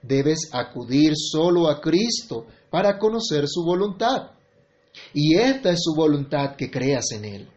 Debes 0.00 0.48
acudir 0.52 1.12
solo 1.16 1.68
a 1.68 1.80
Cristo 1.80 2.46
para 2.70 2.98
conocer 2.98 3.48
su 3.48 3.64
voluntad. 3.64 4.30
Y 5.12 5.36
esta 5.36 5.70
es 5.70 5.80
su 5.82 5.94
voluntad 5.96 6.54
que 6.54 6.70
creas 6.70 7.10
en 7.12 7.24
Él. 7.24 7.48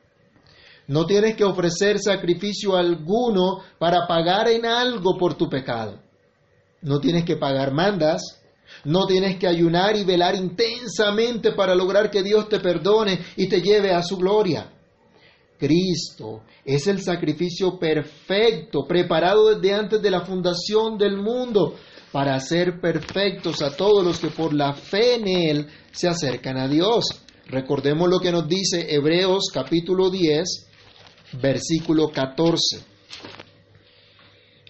No 0.87 1.05
tienes 1.05 1.35
que 1.35 1.43
ofrecer 1.43 1.99
sacrificio 1.99 2.75
alguno 2.75 3.59
para 3.77 4.07
pagar 4.07 4.47
en 4.47 4.65
algo 4.65 5.17
por 5.17 5.35
tu 5.35 5.49
pecado. 5.49 5.99
No 6.81 6.99
tienes 6.99 7.25
que 7.25 7.35
pagar 7.35 7.71
mandas. 7.73 8.41
No 8.83 9.07
tienes 9.07 9.37
que 9.37 9.47
ayunar 9.47 9.95
y 9.95 10.03
velar 10.03 10.35
intensamente 10.35 11.53
para 11.53 11.73
lograr 11.73 12.11
que 12.11 12.21
Dios 12.21 12.49
te 12.49 12.59
perdone 12.59 13.19
y 13.35 13.47
te 13.47 13.61
lleve 13.61 13.91
a 13.91 14.03
su 14.03 14.17
gloria. 14.17 14.71
Cristo 15.57 16.43
es 16.63 16.87
el 16.87 17.01
sacrificio 17.01 17.79
perfecto, 17.79 18.85
preparado 18.85 19.55
desde 19.55 19.73
antes 19.73 20.01
de 20.01 20.11
la 20.11 20.25
fundación 20.25 20.97
del 20.97 21.17
mundo, 21.17 21.75
para 22.11 22.35
hacer 22.35 22.79
perfectos 22.79 23.61
a 23.61 23.75
todos 23.75 24.03
los 24.03 24.19
que 24.19 24.27
por 24.27 24.53
la 24.53 24.73
fe 24.73 25.15
en 25.15 25.27
Él 25.27 25.67
se 25.91 26.07
acercan 26.07 26.57
a 26.57 26.67
Dios. 26.67 27.05
Recordemos 27.47 28.09
lo 28.09 28.19
que 28.19 28.31
nos 28.31 28.47
dice 28.47 28.93
Hebreos 28.93 29.49
capítulo 29.53 30.09
10, 30.09 30.67
versículo 31.41 32.09
14. 32.09 32.79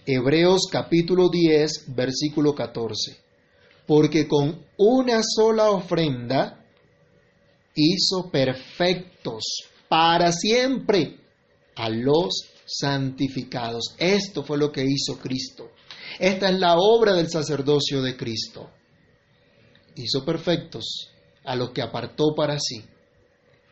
Hebreos 0.05 0.67
capítulo 0.71 1.29
10, 1.29 1.95
versículo 1.95 2.53
14. 2.53 3.24
Porque 3.87 4.27
con 4.27 4.65
una 4.77 5.21
sola 5.23 5.69
ofrenda 5.69 6.65
hizo 7.75 8.29
perfectos 8.31 9.43
para 9.87 10.31
siempre 10.31 11.19
a 11.75 11.89
los 11.89 12.49
santificados. 12.65 13.95
Esto 13.97 14.43
fue 14.43 14.57
lo 14.57 14.71
que 14.71 14.83
hizo 14.83 15.19
Cristo. 15.19 15.71
Esta 16.19 16.49
es 16.49 16.59
la 16.59 16.75
obra 16.77 17.13
del 17.13 17.29
sacerdocio 17.29 18.01
de 18.01 18.15
Cristo. 18.15 18.69
Hizo 19.95 20.25
perfectos 20.25 21.09
a 21.43 21.55
los 21.55 21.71
que 21.71 21.81
apartó 21.81 22.33
para 22.35 22.57
sí, 22.59 22.83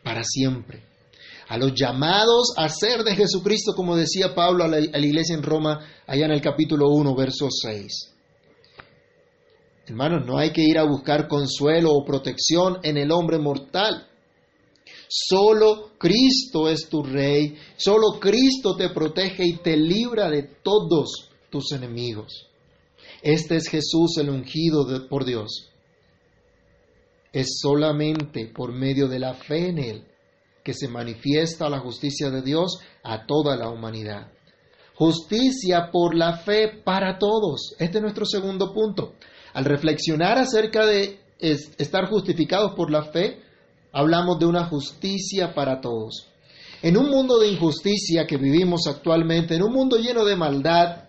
para 0.02 0.22
siempre. 0.24 0.82
A 1.48 1.58
los 1.58 1.72
llamados 1.74 2.54
a 2.56 2.68
ser 2.68 3.02
de 3.04 3.14
Jesucristo, 3.14 3.74
como 3.74 3.96
decía 3.96 4.34
Pablo 4.34 4.64
a 4.64 4.68
la, 4.68 4.80
iglesia 4.80 5.34
en 5.34 5.42
Roma, 5.42 5.86
allá 6.06 6.26
en 6.26 6.32
el 6.32 6.40
capítulo 6.40 6.88
1, 6.88 7.14
verso 7.14 7.48
6. 7.50 8.13
Hermanos, 9.86 10.24
no 10.26 10.38
hay 10.38 10.50
que 10.50 10.62
ir 10.62 10.78
a 10.78 10.84
buscar 10.84 11.28
consuelo 11.28 11.92
o 11.92 12.04
protección 12.04 12.78
en 12.82 12.96
el 12.96 13.12
hombre 13.12 13.38
mortal. 13.38 14.08
Solo 15.08 15.92
Cristo 15.98 16.68
es 16.68 16.88
tu 16.88 17.02
rey, 17.02 17.56
solo 17.76 18.18
Cristo 18.18 18.74
te 18.76 18.88
protege 18.88 19.44
y 19.46 19.56
te 19.58 19.76
libra 19.76 20.30
de 20.30 20.42
todos 20.42 21.30
tus 21.50 21.72
enemigos. 21.72 22.48
Este 23.22 23.56
es 23.56 23.68
Jesús 23.68 24.16
el 24.18 24.30
ungido 24.30 24.86
por 25.08 25.24
Dios. 25.24 25.70
Es 27.32 27.58
solamente 27.60 28.46
por 28.46 28.72
medio 28.72 29.08
de 29.08 29.18
la 29.18 29.34
fe 29.34 29.68
en 29.68 29.78
Él 29.78 30.04
que 30.62 30.72
se 30.72 30.88
manifiesta 30.88 31.68
la 31.68 31.80
justicia 31.80 32.30
de 32.30 32.42
Dios 32.42 32.78
a 33.02 33.26
toda 33.26 33.56
la 33.56 33.68
humanidad. 33.68 34.32
Justicia 34.94 35.90
por 35.92 36.14
la 36.14 36.38
fe 36.38 36.68
para 36.82 37.18
todos. 37.18 37.74
Este 37.78 37.98
es 37.98 38.02
nuestro 38.02 38.24
segundo 38.24 38.72
punto. 38.72 39.14
Al 39.54 39.64
reflexionar 39.64 40.36
acerca 40.36 40.84
de 40.84 41.20
estar 41.38 42.08
justificados 42.08 42.74
por 42.74 42.90
la 42.90 43.04
fe, 43.04 43.40
hablamos 43.92 44.38
de 44.40 44.46
una 44.46 44.66
justicia 44.66 45.54
para 45.54 45.80
todos. 45.80 46.28
En 46.82 46.96
un 46.96 47.08
mundo 47.08 47.38
de 47.38 47.48
injusticia 47.48 48.26
que 48.26 48.36
vivimos 48.36 48.86
actualmente, 48.88 49.54
en 49.54 49.62
un 49.62 49.72
mundo 49.72 49.96
lleno 49.96 50.24
de 50.24 50.36
maldad, 50.36 51.04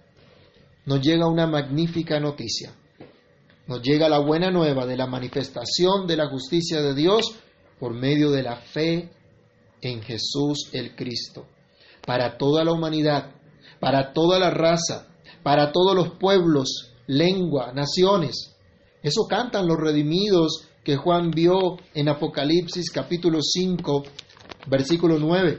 nos 0.85 1.01
llega 1.01 1.27
una 1.27 1.47
magnífica 1.47 2.19
noticia. 2.19 2.71
Nos 3.67 3.81
llega 3.81 4.07
la 4.07 4.19
buena 4.19 4.51
nueva 4.51 4.85
de 4.85 4.95
la 4.95 5.07
manifestación 5.07 6.05
de 6.05 6.15
la 6.15 6.27
justicia 6.27 6.81
de 6.81 6.93
Dios 6.93 7.35
por 7.79 7.95
medio 7.95 8.29
de 8.29 8.43
la 8.43 8.57
fe 8.57 9.09
en 9.81 10.03
Jesús 10.03 10.69
el 10.71 10.95
Cristo. 10.95 11.47
Para 12.05 12.37
toda 12.37 12.63
la 12.63 12.73
humanidad, 12.73 13.31
para 13.79 14.13
toda 14.13 14.37
la 14.37 14.51
raza, 14.51 15.07
para 15.41 15.71
todos 15.71 15.95
los 15.95 16.11
pueblos, 16.19 16.94
lengua, 17.07 17.71
naciones. 17.73 18.55
Eso 19.01 19.27
cantan 19.29 19.67
los 19.67 19.77
redimidos 19.77 20.67
que 20.83 20.97
Juan 20.97 21.31
vio 21.31 21.77
en 21.93 22.09
Apocalipsis 22.09 22.89
capítulo 22.91 23.39
5, 23.41 24.03
versículo 24.67 25.19
9. 25.19 25.57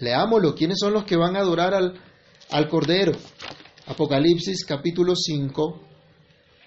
Leámoslo. 0.00 0.54
¿Quiénes 0.54 0.78
son 0.78 0.94
los 0.94 1.04
que 1.04 1.16
van 1.16 1.36
a 1.36 1.40
adorar 1.40 1.74
al, 1.74 1.94
al 2.50 2.68
Cordero? 2.68 3.12
Apocalipsis 3.86 4.64
capítulo 4.64 5.14
5, 5.14 5.80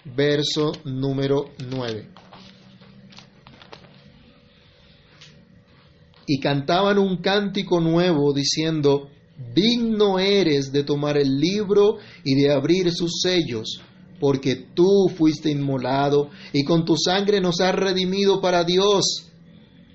verso 0.04 0.72
número 0.84 1.50
9. 1.66 2.08
Y 6.26 6.40
cantaban 6.40 6.98
un 6.98 7.18
cántico 7.18 7.80
nuevo 7.80 8.32
diciendo, 8.32 9.10
digno 9.54 10.18
eres 10.18 10.72
de 10.72 10.84
tomar 10.84 11.16
el 11.16 11.38
libro 11.38 11.98
y 12.24 12.34
de 12.34 12.52
abrir 12.52 12.92
sus 12.92 13.20
sellos, 13.20 13.80
porque 14.20 14.54
tú 14.74 15.08
fuiste 15.16 15.50
inmolado 15.50 16.30
y 16.52 16.64
con 16.64 16.84
tu 16.84 16.96
sangre 16.96 17.40
nos 17.40 17.60
has 17.60 17.74
redimido 17.74 18.40
para 18.40 18.64
Dios 18.64 19.30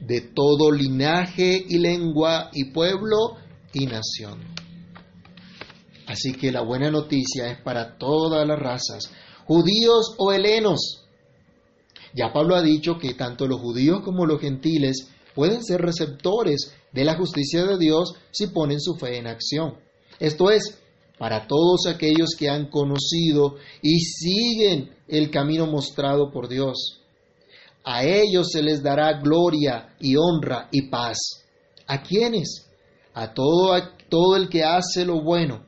de 0.02 0.22
todo 0.22 0.72
linaje 0.72 1.66
y 1.68 1.78
lengua 1.78 2.50
y 2.54 2.72
pueblo 2.72 3.36
y 3.74 3.86
nación. 3.86 4.40
Así 6.08 6.34
que 6.34 6.52
la 6.52 6.62
buena 6.62 6.90
noticia 6.90 7.52
es 7.52 7.62
para 7.62 7.98
todas 7.98 8.48
las 8.48 8.58
razas, 8.58 9.12
judíos 9.46 10.16
o 10.18 10.32
helenos. 10.32 11.06
Ya 12.16 12.34
Pablo 12.34 12.56
ha 12.56 12.64
dicho 12.64 12.98
que 12.98 13.14
tanto 13.14 13.46
los 13.46 13.62
judíos 13.62 14.02
como 14.04 14.26
los 14.26 14.42
gentiles 14.42 15.10
pueden 15.40 15.64
ser 15.64 15.80
receptores 15.80 16.74
de 16.92 17.06
la 17.06 17.16
justicia 17.16 17.64
de 17.64 17.78
Dios 17.78 18.12
si 18.30 18.48
ponen 18.48 18.82
su 18.82 18.96
fe 18.96 19.20
en 19.20 19.26
acción. 19.26 19.76
Esto 20.20 20.52
es, 20.52 20.78
para 21.18 21.48
todos 21.48 21.86
aquellos 21.88 22.32
que 22.38 22.50
han 22.50 22.70
conocido 22.70 23.56
y 23.82 24.02
siguen 24.02 24.94
el 25.08 25.32
camino 25.32 25.66
mostrado 25.66 26.30
por 26.30 26.50
Dios. 26.50 27.00
A 27.86 28.04
ellos 28.04 28.50
se 28.52 28.62
les 28.62 28.84
dará 28.84 29.14
gloria 29.14 29.96
y 30.02 30.18
honra 30.18 30.68
y 30.74 30.90
paz. 30.90 31.46
¿A 31.88 32.04
quiénes? 32.04 32.68
A 33.14 33.34
todo, 33.34 33.82
todo 34.10 34.36
el 34.36 34.50
que 34.50 34.66
hace 34.66 35.06
lo 35.06 35.22
bueno, 35.22 35.64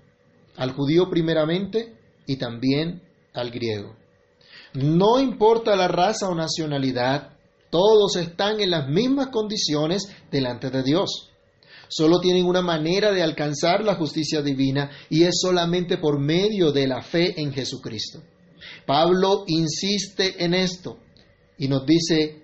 al 0.58 0.74
judío 0.74 1.10
primeramente 1.10 1.96
y 2.28 2.36
también 2.36 3.02
al 3.34 3.52
griego. 3.52 3.96
No 4.74 5.22
importa 5.22 5.78
la 5.78 5.88
raza 5.88 6.28
o 6.28 6.36
nacionalidad, 6.36 7.38
todos 7.72 8.18
están 8.18 8.60
en 8.60 8.70
las 8.70 8.88
mismas 8.88 9.30
condiciones 9.30 10.04
delante 10.30 10.70
de 10.70 10.84
Dios. 10.84 11.30
Solo 11.88 12.20
tienen 12.20 12.46
una 12.46 12.62
manera 12.62 13.12
de 13.12 13.24
alcanzar 13.24 13.84
la 13.84 13.96
justicia 13.96 14.42
divina 14.42 14.92
y 15.10 15.24
es 15.24 15.40
solamente 15.42 15.98
por 15.98 16.20
medio 16.20 16.72
de 16.72 16.88
la 16.88 17.02
fe 17.02 17.42
en 17.42 17.52
Jesucristo. 17.52 18.22
Pablo 18.86 19.46
insiste 19.48 20.44
en 20.44 20.54
esto 20.54 21.00
y 21.58 21.68
nos 21.68 21.86
dice 21.86 22.44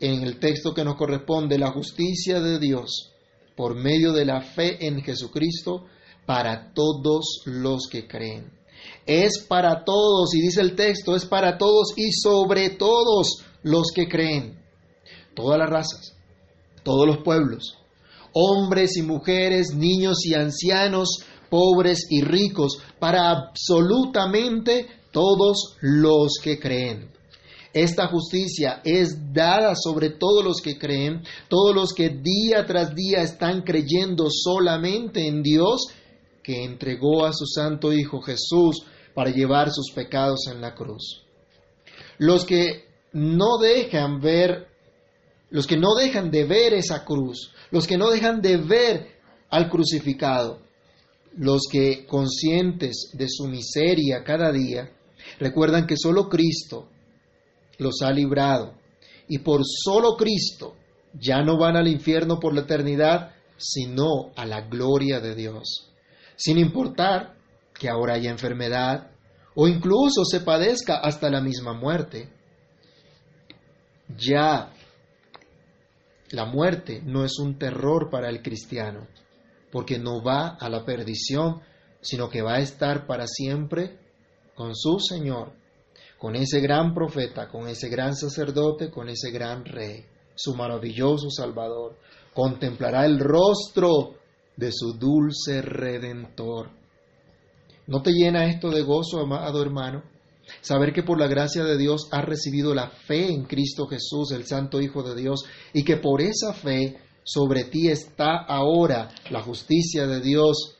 en 0.00 0.22
el 0.22 0.38
texto 0.38 0.72
que 0.72 0.84
nos 0.84 0.96
corresponde 0.96 1.58
la 1.58 1.72
justicia 1.72 2.40
de 2.40 2.58
Dios 2.58 3.12
por 3.56 3.74
medio 3.74 4.12
de 4.12 4.24
la 4.24 4.40
fe 4.40 4.86
en 4.86 5.02
Jesucristo 5.02 5.86
para 6.24 6.72
todos 6.72 7.42
los 7.46 7.88
que 7.90 8.06
creen. 8.06 8.52
Es 9.06 9.44
para 9.48 9.82
todos, 9.82 10.34
y 10.34 10.40
dice 10.40 10.60
el 10.60 10.76
texto, 10.76 11.16
es 11.16 11.24
para 11.24 11.58
todos 11.58 11.94
y 11.96 12.12
sobre 12.12 12.70
todos 12.70 13.44
los 13.62 13.90
que 13.92 14.08
creen 14.08 14.58
todas 15.38 15.56
las 15.56 15.70
razas, 15.70 16.16
todos 16.82 17.06
los 17.06 17.18
pueblos, 17.18 17.78
hombres 18.32 18.96
y 18.96 19.02
mujeres, 19.02 19.72
niños 19.72 20.26
y 20.26 20.34
ancianos, 20.34 21.20
pobres 21.48 22.08
y 22.10 22.22
ricos, 22.22 22.78
para 22.98 23.30
absolutamente 23.30 24.88
todos 25.12 25.76
los 25.80 26.38
que 26.42 26.58
creen. 26.58 27.12
Esta 27.72 28.08
justicia 28.08 28.80
es 28.82 29.32
dada 29.32 29.74
sobre 29.76 30.10
todos 30.10 30.44
los 30.44 30.60
que 30.60 30.76
creen, 30.76 31.22
todos 31.48 31.72
los 31.72 31.92
que 31.92 32.08
día 32.08 32.66
tras 32.66 32.92
día 32.96 33.22
están 33.22 33.62
creyendo 33.62 34.26
solamente 34.30 35.28
en 35.28 35.44
Dios, 35.44 35.86
que 36.42 36.64
entregó 36.64 37.24
a 37.24 37.32
su 37.32 37.46
Santo 37.46 37.92
Hijo 37.92 38.20
Jesús 38.22 38.82
para 39.14 39.30
llevar 39.30 39.70
sus 39.70 39.92
pecados 39.94 40.48
en 40.50 40.60
la 40.60 40.74
cruz. 40.74 41.22
Los 42.18 42.44
que 42.44 42.88
no 43.12 43.58
dejan 43.58 44.20
ver 44.20 44.67
los 45.50 45.66
que 45.66 45.76
no 45.76 45.94
dejan 45.94 46.30
de 46.30 46.44
ver 46.44 46.74
esa 46.74 47.04
cruz, 47.04 47.52
los 47.70 47.86
que 47.86 47.96
no 47.96 48.10
dejan 48.10 48.40
de 48.40 48.56
ver 48.56 49.18
al 49.50 49.68
crucificado, 49.70 50.60
los 51.36 51.62
que 51.70 52.06
conscientes 52.06 53.10
de 53.12 53.26
su 53.28 53.46
miseria 53.46 54.24
cada 54.24 54.52
día, 54.52 54.90
recuerdan 55.38 55.86
que 55.86 55.96
solo 55.96 56.28
Cristo 56.28 56.88
los 57.78 58.02
ha 58.02 58.10
librado 58.10 58.74
y 59.28 59.38
por 59.38 59.62
solo 59.64 60.16
Cristo 60.16 60.74
ya 61.14 61.42
no 61.42 61.58
van 61.58 61.76
al 61.76 61.88
infierno 61.88 62.38
por 62.38 62.54
la 62.54 62.62
eternidad, 62.62 63.34
sino 63.56 64.32
a 64.36 64.44
la 64.46 64.62
gloria 64.62 65.20
de 65.20 65.34
Dios, 65.34 65.90
sin 66.36 66.58
importar 66.58 67.36
que 67.74 67.88
ahora 67.88 68.14
haya 68.14 68.30
enfermedad 68.30 69.10
o 69.54 69.66
incluso 69.66 70.24
se 70.24 70.40
padezca 70.40 70.98
hasta 70.98 71.30
la 71.30 71.40
misma 71.40 71.72
muerte. 71.72 72.28
Ya 74.16 74.72
la 76.30 76.44
muerte 76.44 77.00
no 77.04 77.24
es 77.24 77.38
un 77.38 77.58
terror 77.58 78.10
para 78.10 78.28
el 78.28 78.42
cristiano, 78.42 79.06
porque 79.70 79.98
no 79.98 80.22
va 80.22 80.56
a 80.60 80.68
la 80.68 80.84
perdición, 80.84 81.60
sino 82.00 82.28
que 82.28 82.42
va 82.42 82.56
a 82.56 82.60
estar 82.60 83.06
para 83.06 83.26
siempre 83.26 83.98
con 84.54 84.74
su 84.74 84.98
Señor, 84.98 85.52
con 86.18 86.36
ese 86.36 86.60
gran 86.60 86.94
profeta, 86.94 87.48
con 87.48 87.68
ese 87.68 87.88
gran 87.88 88.14
sacerdote, 88.14 88.90
con 88.90 89.08
ese 89.08 89.30
gran 89.30 89.64
rey, 89.64 90.04
su 90.34 90.54
maravilloso 90.54 91.30
Salvador. 91.30 91.96
Contemplará 92.34 93.06
el 93.06 93.18
rostro 93.18 94.16
de 94.56 94.70
su 94.72 94.94
dulce 94.94 95.62
redentor. 95.62 96.70
¿No 97.86 98.02
te 98.02 98.10
llena 98.12 98.46
esto 98.46 98.70
de 98.70 98.82
gozo, 98.82 99.20
amado 99.20 99.62
hermano? 99.62 100.02
Saber 100.60 100.92
que 100.92 101.02
por 101.02 101.18
la 101.18 101.26
gracia 101.26 101.64
de 101.64 101.76
Dios 101.76 102.08
has 102.10 102.24
recibido 102.24 102.74
la 102.74 102.88
fe 102.88 103.32
en 103.32 103.44
Cristo 103.44 103.86
Jesús, 103.86 104.32
el 104.32 104.46
Santo 104.46 104.80
Hijo 104.80 105.02
de 105.02 105.20
Dios, 105.20 105.44
y 105.72 105.84
que 105.84 105.96
por 105.96 106.20
esa 106.20 106.52
fe 106.52 106.98
sobre 107.22 107.64
ti 107.64 107.88
está 107.88 108.38
ahora 108.38 109.10
la 109.30 109.42
justicia 109.42 110.06
de 110.06 110.20
Dios 110.20 110.78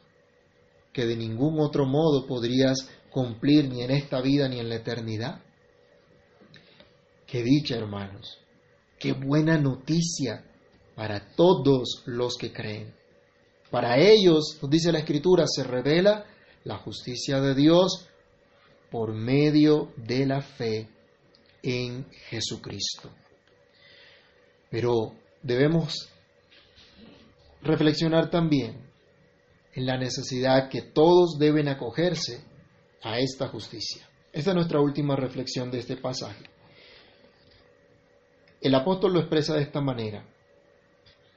que 0.93 1.07
de 1.07 1.17
ningún 1.17 1.61
otro 1.61 1.87
modo 1.87 2.27
podrías 2.27 2.89
cumplir 3.11 3.69
ni 3.69 3.83
en 3.83 3.91
esta 3.91 4.21
vida 4.21 4.49
ni 4.49 4.59
en 4.59 4.69
la 4.69 4.77
eternidad. 4.77 5.43
Qué 7.27 7.43
dicha, 7.43 7.77
hermanos. 7.77 8.39
Qué 8.99 9.13
buena 9.13 9.59
noticia 9.59 10.45
para 10.97 11.35
todos 11.37 12.03
los 12.07 12.37
que 12.37 12.53
creen. 12.53 12.95
Para 13.71 13.99
ellos, 13.99 14.59
nos 14.61 14.71
dice 14.71 14.91
la 14.91 14.99
Escritura, 14.99 15.45
se 15.47 15.63
revela 15.63 16.25
la 16.65 16.79
justicia 16.79 17.41
de 17.41 17.55
Dios 17.55 18.08
por 18.91 19.13
medio 19.13 19.93
de 19.97 20.27
la 20.27 20.41
fe 20.41 20.89
en 21.63 22.07
Jesucristo. 22.29 23.11
Pero 24.71 25.15
debemos 25.43 26.09
reflexionar 27.63 28.31
también 28.31 28.89
en 29.75 29.87
la 29.87 29.97
necesidad 29.97 30.69
que 30.69 30.83
todos 30.83 31.39
deben 31.39 31.69
acogerse 31.69 32.43
a 33.03 33.19
esta 33.19 33.49
justicia. 33.49 34.09
Esta 34.33 34.51
es 34.51 34.55
nuestra 34.55 34.81
última 34.81 35.17
reflexión 35.17 35.71
de 35.71 35.79
este 35.79 35.97
pasaje. 35.97 36.45
El 38.61 38.75
apóstol 38.75 39.13
lo 39.13 39.21
expresa 39.21 39.55
de 39.55 39.63
esta 39.63 39.81
manera, 39.81 40.25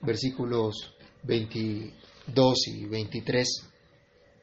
versículos 0.01 0.95
22 1.23 2.67
y 2.67 2.85
23, 2.85 3.47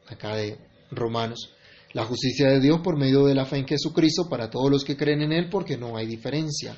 acá 0.06 0.36
de 0.36 0.58
Romanos. 0.90 1.54
La 1.92 2.04
justicia 2.04 2.48
de 2.48 2.60
Dios 2.60 2.80
por 2.82 2.98
medio 2.98 3.24
de 3.24 3.34
la 3.34 3.46
fe 3.46 3.58
en 3.58 3.66
Jesucristo 3.66 4.28
para 4.28 4.50
todos 4.50 4.70
los 4.70 4.84
que 4.84 4.96
creen 4.96 5.22
en 5.22 5.32
Él, 5.32 5.48
porque 5.48 5.76
no 5.76 5.96
hay 5.96 6.06
diferencia, 6.06 6.76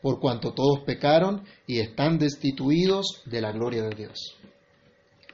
por 0.00 0.20
cuanto 0.20 0.52
todos 0.52 0.80
pecaron 0.86 1.44
y 1.66 1.80
están 1.80 2.18
destituidos 2.18 3.22
de 3.24 3.40
la 3.40 3.52
gloria 3.52 3.82
de 3.82 3.94
Dios. 3.96 4.36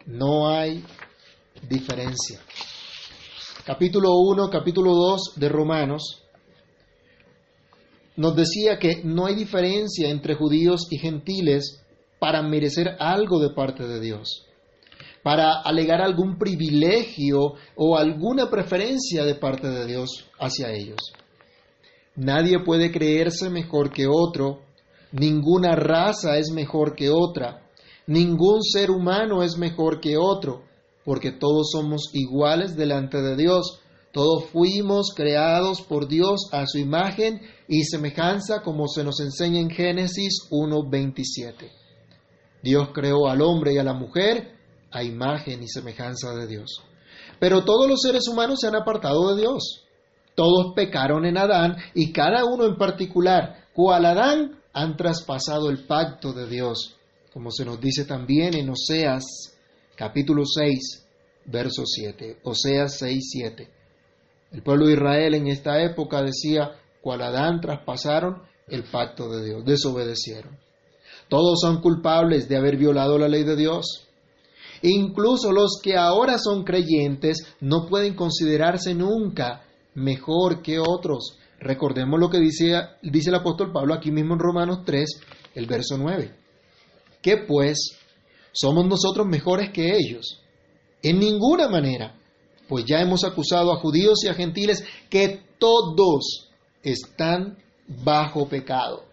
No 0.06 0.48
hay 0.48 0.82
diferencia. 1.68 2.40
Capítulo 3.64 4.16
1, 4.16 4.48
capítulo 4.48 4.94
2 4.94 5.34
de 5.36 5.48
Romanos 5.48 6.22
nos 8.20 8.36
decía 8.36 8.78
que 8.78 9.00
no 9.02 9.24
hay 9.24 9.34
diferencia 9.34 10.10
entre 10.10 10.34
judíos 10.34 10.88
y 10.90 10.98
gentiles 10.98 11.82
para 12.18 12.42
merecer 12.42 12.96
algo 12.98 13.40
de 13.40 13.54
parte 13.54 13.86
de 13.86 13.98
Dios, 13.98 14.46
para 15.22 15.60
alegar 15.62 16.00
algún 16.00 16.38
privilegio 16.38 17.54
o 17.76 17.96
alguna 17.96 18.48
preferencia 18.50 19.24
de 19.24 19.34
parte 19.34 19.68
de 19.68 19.86
Dios 19.86 20.26
hacia 20.38 20.72
ellos. 20.72 21.12
Nadie 22.16 22.60
puede 22.64 22.90
creerse 22.90 23.50
mejor 23.50 23.92
que 23.92 24.06
otro, 24.06 24.60
ninguna 25.12 25.76
raza 25.76 26.38
es 26.38 26.50
mejor 26.50 26.94
que 26.94 27.10
otra, 27.10 27.66
ningún 28.06 28.62
ser 28.62 28.90
humano 28.90 29.42
es 29.42 29.56
mejor 29.56 30.00
que 30.00 30.16
otro, 30.16 30.62
porque 31.04 31.32
todos 31.32 31.70
somos 31.72 32.10
iguales 32.12 32.76
delante 32.76 33.20
de 33.20 33.36
Dios. 33.36 33.80
Todos 34.12 34.46
fuimos 34.46 35.12
creados 35.14 35.82
por 35.82 36.08
Dios 36.08 36.48
a 36.50 36.66
su 36.66 36.78
imagen 36.78 37.40
y 37.68 37.84
semejanza, 37.84 38.60
como 38.62 38.88
se 38.88 39.04
nos 39.04 39.20
enseña 39.20 39.60
en 39.60 39.70
Génesis 39.70 40.48
1.27. 40.50 41.70
Dios 42.62 42.88
creó 42.92 43.28
al 43.28 43.40
hombre 43.40 43.74
y 43.74 43.78
a 43.78 43.84
la 43.84 43.94
mujer 43.94 44.59
a 44.90 45.02
imagen 45.02 45.62
y 45.62 45.68
semejanza 45.68 46.34
de 46.34 46.46
Dios. 46.46 46.82
Pero 47.38 47.64
todos 47.64 47.88
los 47.88 48.00
seres 48.00 48.28
humanos 48.28 48.60
se 48.60 48.68
han 48.68 48.76
apartado 48.76 49.34
de 49.34 49.42
Dios. 49.42 49.84
Todos 50.34 50.72
pecaron 50.74 51.24
en 51.26 51.38
Adán 51.38 51.76
y 51.94 52.12
cada 52.12 52.44
uno 52.44 52.64
en 52.64 52.76
particular, 52.76 53.66
cual 53.72 54.04
Adán, 54.04 54.60
han 54.72 54.96
traspasado 54.96 55.68
el 55.68 55.86
pacto 55.86 56.32
de 56.32 56.46
Dios, 56.46 56.96
como 57.32 57.50
se 57.50 57.64
nos 57.64 57.80
dice 57.80 58.04
también 58.04 58.54
en 58.54 58.70
Oseas 58.70 59.24
capítulo 59.96 60.44
6, 60.46 61.06
verso 61.46 61.84
7. 61.84 62.40
Oseas 62.44 62.98
6, 62.98 63.30
7. 63.32 63.68
El 64.52 64.62
pueblo 64.62 64.86
de 64.86 64.94
Israel 64.94 65.34
en 65.34 65.48
esta 65.48 65.82
época 65.82 66.22
decía, 66.22 66.72
cual 67.00 67.22
Adán 67.22 67.60
traspasaron 67.60 68.42
el 68.68 68.84
pacto 68.84 69.28
de 69.28 69.44
Dios, 69.44 69.64
desobedecieron. 69.64 70.58
Todos 71.28 71.60
son 71.60 71.80
culpables 71.80 72.48
de 72.48 72.56
haber 72.56 72.76
violado 72.76 73.18
la 73.18 73.28
ley 73.28 73.44
de 73.44 73.56
Dios. 73.56 74.08
Incluso 74.82 75.52
los 75.52 75.78
que 75.82 75.96
ahora 75.96 76.38
son 76.38 76.64
creyentes 76.64 77.54
no 77.60 77.86
pueden 77.86 78.14
considerarse 78.14 78.94
nunca 78.94 79.62
mejor 79.94 80.62
que 80.62 80.78
otros. 80.78 81.36
Recordemos 81.58 82.18
lo 82.18 82.30
que 82.30 82.38
dice, 82.38 82.74
dice 83.02 83.28
el 83.28 83.36
apóstol 83.36 83.72
Pablo 83.72 83.94
aquí 83.94 84.10
mismo 84.10 84.34
en 84.34 84.40
Romanos 84.40 84.80
3, 84.86 85.08
el 85.54 85.66
verso 85.66 85.98
9. 85.98 86.34
¿Qué 87.20 87.36
pues? 87.36 87.98
¿Somos 88.52 88.86
nosotros 88.86 89.26
mejores 89.26 89.70
que 89.70 89.94
ellos? 89.96 90.40
En 91.02 91.18
ninguna 91.18 91.68
manera, 91.68 92.16
pues 92.68 92.84
ya 92.86 93.00
hemos 93.00 93.24
acusado 93.24 93.72
a 93.72 93.80
judíos 93.80 94.24
y 94.24 94.28
a 94.28 94.34
gentiles 94.34 94.84
que 95.10 95.42
todos 95.58 96.48
están 96.82 97.58
bajo 98.04 98.48
pecado. 98.48 99.04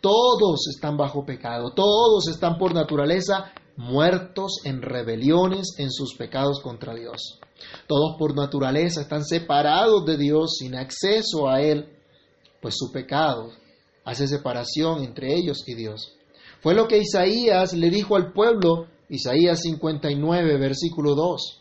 Todos 0.00 0.66
están 0.74 0.96
bajo 0.96 1.24
pecado, 1.24 1.72
todos 1.72 2.26
están 2.28 2.58
por 2.58 2.74
naturaleza 2.74 3.52
muertos 3.82 4.60
en 4.64 4.80
rebeliones 4.80 5.74
en 5.76 5.90
sus 5.90 6.14
pecados 6.14 6.60
contra 6.62 6.94
Dios. 6.94 7.40
Todos 7.88 8.16
por 8.16 8.36
naturaleza 8.36 9.00
están 9.00 9.24
separados 9.24 10.06
de 10.06 10.16
Dios 10.16 10.56
sin 10.58 10.76
acceso 10.76 11.48
a 11.48 11.60
Él, 11.60 11.88
pues 12.60 12.76
su 12.78 12.92
pecado 12.92 13.50
hace 14.04 14.28
separación 14.28 15.02
entre 15.02 15.34
ellos 15.34 15.64
y 15.66 15.74
Dios. 15.74 16.14
Fue 16.60 16.74
lo 16.74 16.86
que 16.86 16.98
Isaías 16.98 17.72
le 17.72 17.90
dijo 17.90 18.14
al 18.14 18.32
pueblo, 18.32 18.86
Isaías 19.08 19.60
59, 19.62 20.58
versículo 20.58 21.16
2. 21.16 21.60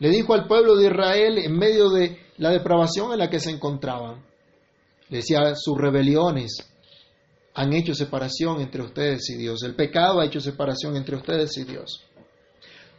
Le 0.00 0.08
dijo 0.08 0.34
al 0.34 0.48
pueblo 0.48 0.74
de 0.74 0.86
Israel 0.88 1.38
en 1.38 1.56
medio 1.56 1.88
de 1.90 2.18
la 2.38 2.50
depravación 2.50 3.12
en 3.12 3.20
la 3.20 3.30
que 3.30 3.38
se 3.38 3.50
encontraban. 3.50 4.24
Le 5.08 5.18
decía, 5.18 5.54
sus 5.54 5.78
rebeliones 5.78 6.73
han 7.54 7.72
hecho 7.72 7.94
separación 7.94 8.60
entre 8.60 8.82
ustedes 8.82 9.28
y 9.30 9.36
Dios. 9.36 9.62
El 9.62 9.74
pecado 9.74 10.20
ha 10.20 10.26
hecho 10.26 10.40
separación 10.40 10.96
entre 10.96 11.16
ustedes 11.16 11.56
y 11.56 11.64
Dios. 11.64 12.02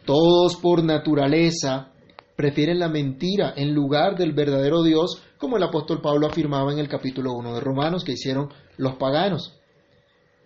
Todos 0.05 0.55
por 0.55 0.83
naturaleza 0.83 1.91
prefieren 2.35 2.79
la 2.79 2.89
mentira 2.89 3.53
en 3.55 3.73
lugar 3.73 4.17
del 4.17 4.33
verdadero 4.33 4.83
Dios, 4.83 5.21
como 5.37 5.57
el 5.57 5.63
apóstol 5.63 6.01
Pablo 6.01 6.27
afirmaba 6.27 6.71
en 6.71 6.79
el 6.79 6.87
capítulo 6.87 7.33
1 7.33 7.55
de 7.55 7.59
Romanos 7.59 8.03
que 8.03 8.13
hicieron 8.13 8.49
los 8.77 8.95
paganos 8.95 9.59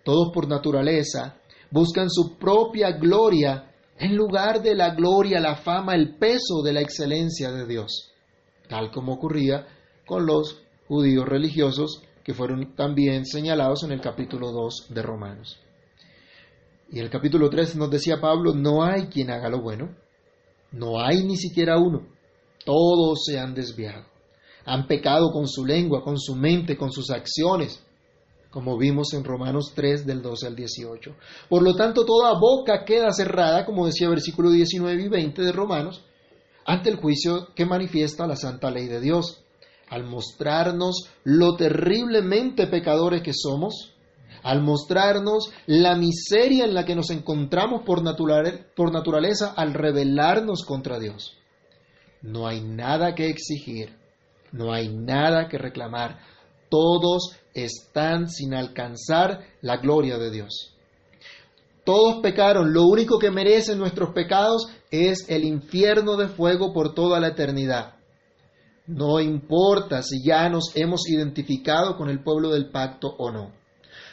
todos 0.04 0.30
por 0.32 0.48
naturaleza, 0.48 1.36
buscan 1.70 2.10
su 2.10 2.36
propia 2.38 2.92
gloria 2.92 3.72
en 3.98 4.16
lugar 4.16 4.62
de 4.62 4.74
la 4.74 4.94
gloria, 4.94 5.40
la 5.40 5.56
fama, 5.56 5.94
el 5.94 6.16
peso 6.16 6.62
de 6.64 6.72
la 6.72 6.80
excelencia 6.80 7.52
de 7.52 7.66
Dios, 7.66 8.12
tal 8.68 8.90
como 8.90 9.12
ocurría 9.12 9.66
con 10.06 10.26
los 10.26 10.62
judíos 10.88 11.28
religiosos 11.28 12.02
que 12.30 12.34
fueron 12.34 12.76
también 12.76 13.26
señalados 13.26 13.82
en 13.82 13.90
el 13.90 14.00
capítulo 14.00 14.52
2 14.52 14.86
de 14.90 15.02
Romanos. 15.02 15.58
Y 16.88 17.00
en 17.00 17.06
el 17.06 17.10
capítulo 17.10 17.50
3 17.50 17.74
nos 17.74 17.90
decía 17.90 18.20
Pablo, 18.20 18.54
no 18.54 18.84
hay 18.84 19.08
quien 19.08 19.32
haga 19.32 19.48
lo 19.48 19.60
bueno, 19.60 19.96
no 20.70 21.00
hay 21.00 21.24
ni 21.24 21.36
siquiera 21.36 21.76
uno, 21.76 22.06
todos 22.64 23.24
se 23.24 23.36
han 23.36 23.52
desviado, 23.52 24.04
han 24.64 24.86
pecado 24.86 25.32
con 25.32 25.48
su 25.48 25.66
lengua, 25.66 26.04
con 26.04 26.20
su 26.20 26.36
mente, 26.36 26.76
con 26.76 26.92
sus 26.92 27.10
acciones, 27.10 27.84
como 28.52 28.78
vimos 28.78 29.12
en 29.12 29.24
Romanos 29.24 29.72
3 29.74 30.06
del 30.06 30.22
12 30.22 30.46
al 30.46 30.54
18. 30.54 31.16
Por 31.48 31.62
lo 31.64 31.74
tanto, 31.74 32.04
toda 32.04 32.38
boca 32.38 32.84
queda 32.84 33.10
cerrada, 33.10 33.66
como 33.66 33.86
decía 33.86 34.08
versículo 34.08 34.50
19 34.50 35.02
y 35.02 35.08
20 35.08 35.42
de 35.42 35.50
Romanos, 35.50 36.04
ante 36.64 36.90
el 36.90 36.96
juicio 36.96 37.48
que 37.56 37.66
manifiesta 37.66 38.28
la 38.28 38.36
santa 38.36 38.70
ley 38.70 38.86
de 38.86 39.00
Dios, 39.00 39.42
al 39.90 40.04
mostrarnos 40.04 41.10
lo 41.24 41.56
terriblemente 41.56 42.68
pecadores 42.68 43.22
que 43.22 43.32
somos, 43.34 43.92
al 44.42 44.62
mostrarnos 44.62 45.52
la 45.66 45.96
miseria 45.96 46.64
en 46.64 46.74
la 46.74 46.84
que 46.84 46.94
nos 46.94 47.10
encontramos 47.10 47.82
por, 47.82 48.02
naturaleza 48.02 49.52
al 49.56 49.74
rebelarnos 49.74 50.64
contra 50.64 50.98
Dios. 50.98 51.36
No 52.22 52.46
hay 52.46 52.60
nada 52.62 53.14
que 53.14 53.26
exigir, 53.26 53.96
no 54.52 54.72
hay 54.72 54.88
nada 54.88 55.48
que 55.48 55.58
reclamar, 55.58 56.20
todos 56.68 57.36
están 57.52 58.28
sin 58.28 58.54
alcanzar 58.54 59.40
la 59.60 59.78
gloria 59.78 60.18
de 60.18 60.30
Dios. 60.30 60.76
Todos 61.84 62.20
pecaron, 62.22 62.72
lo 62.72 62.84
único 62.84 63.18
que 63.18 63.32
merecen 63.32 63.78
nuestros 63.78 64.10
pecados 64.14 64.68
es 64.92 65.28
el 65.28 65.44
infierno 65.44 66.16
de 66.16 66.28
fuego 66.28 66.72
por 66.72 66.94
toda 66.94 67.18
la 67.18 67.28
eternidad. 67.28 67.99
No 68.90 69.20
importa 69.20 70.02
si 70.02 70.20
ya 70.20 70.48
nos 70.48 70.72
hemos 70.74 71.08
identificado 71.08 71.96
con 71.96 72.10
el 72.10 72.24
pueblo 72.24 72.50
del 72.50 72.70
pacto 72.70 73.06
o 73.18 73.30
no. 73.30 73.52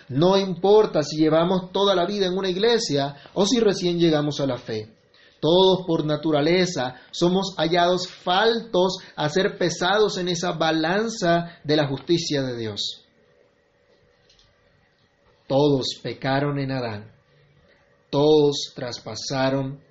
No 0.08 0.38
importa 0.38 1.02
si 1.02 1.18
llevamos 1.18 1.72
toda 1.72 1.96
la 1.96 2.06
vida 2.06 2.28
en 2.28 2.38
una 2.38 2.50
iglesia 2.50 3.16
o 3.34 3.48
si 3.48 3.60
recién 3.60 3.98
llegamos 3.98 4.40
a 4.40 4.46
la 4.46 4.58
fe. 4.58 4.94
Todos 5.40 5.80
por 5.88 6.06
naturaleza 6.06 6.96
somos 7.10 7.56
hallados 7.58 8.08
faltos 8.08 9.00
a 9.16 9.28
ser 9.30 9.58
pesados 9.58 10.20
en 10.20 10.28
esa 10.28 10.52
balanza 10.52 11.58
de 11.64 11.76
la 11.76 11.88
justicia 11.88 12.44
de 12.44 12.56
Dios. 12.56 13.04
Todos 15.48 15.88
pecaron 16.04 16.60
en 16.60 16.72
Adán. 16.72 17.12
Todos 18.12 18.74
traspasaron 18.76 19.82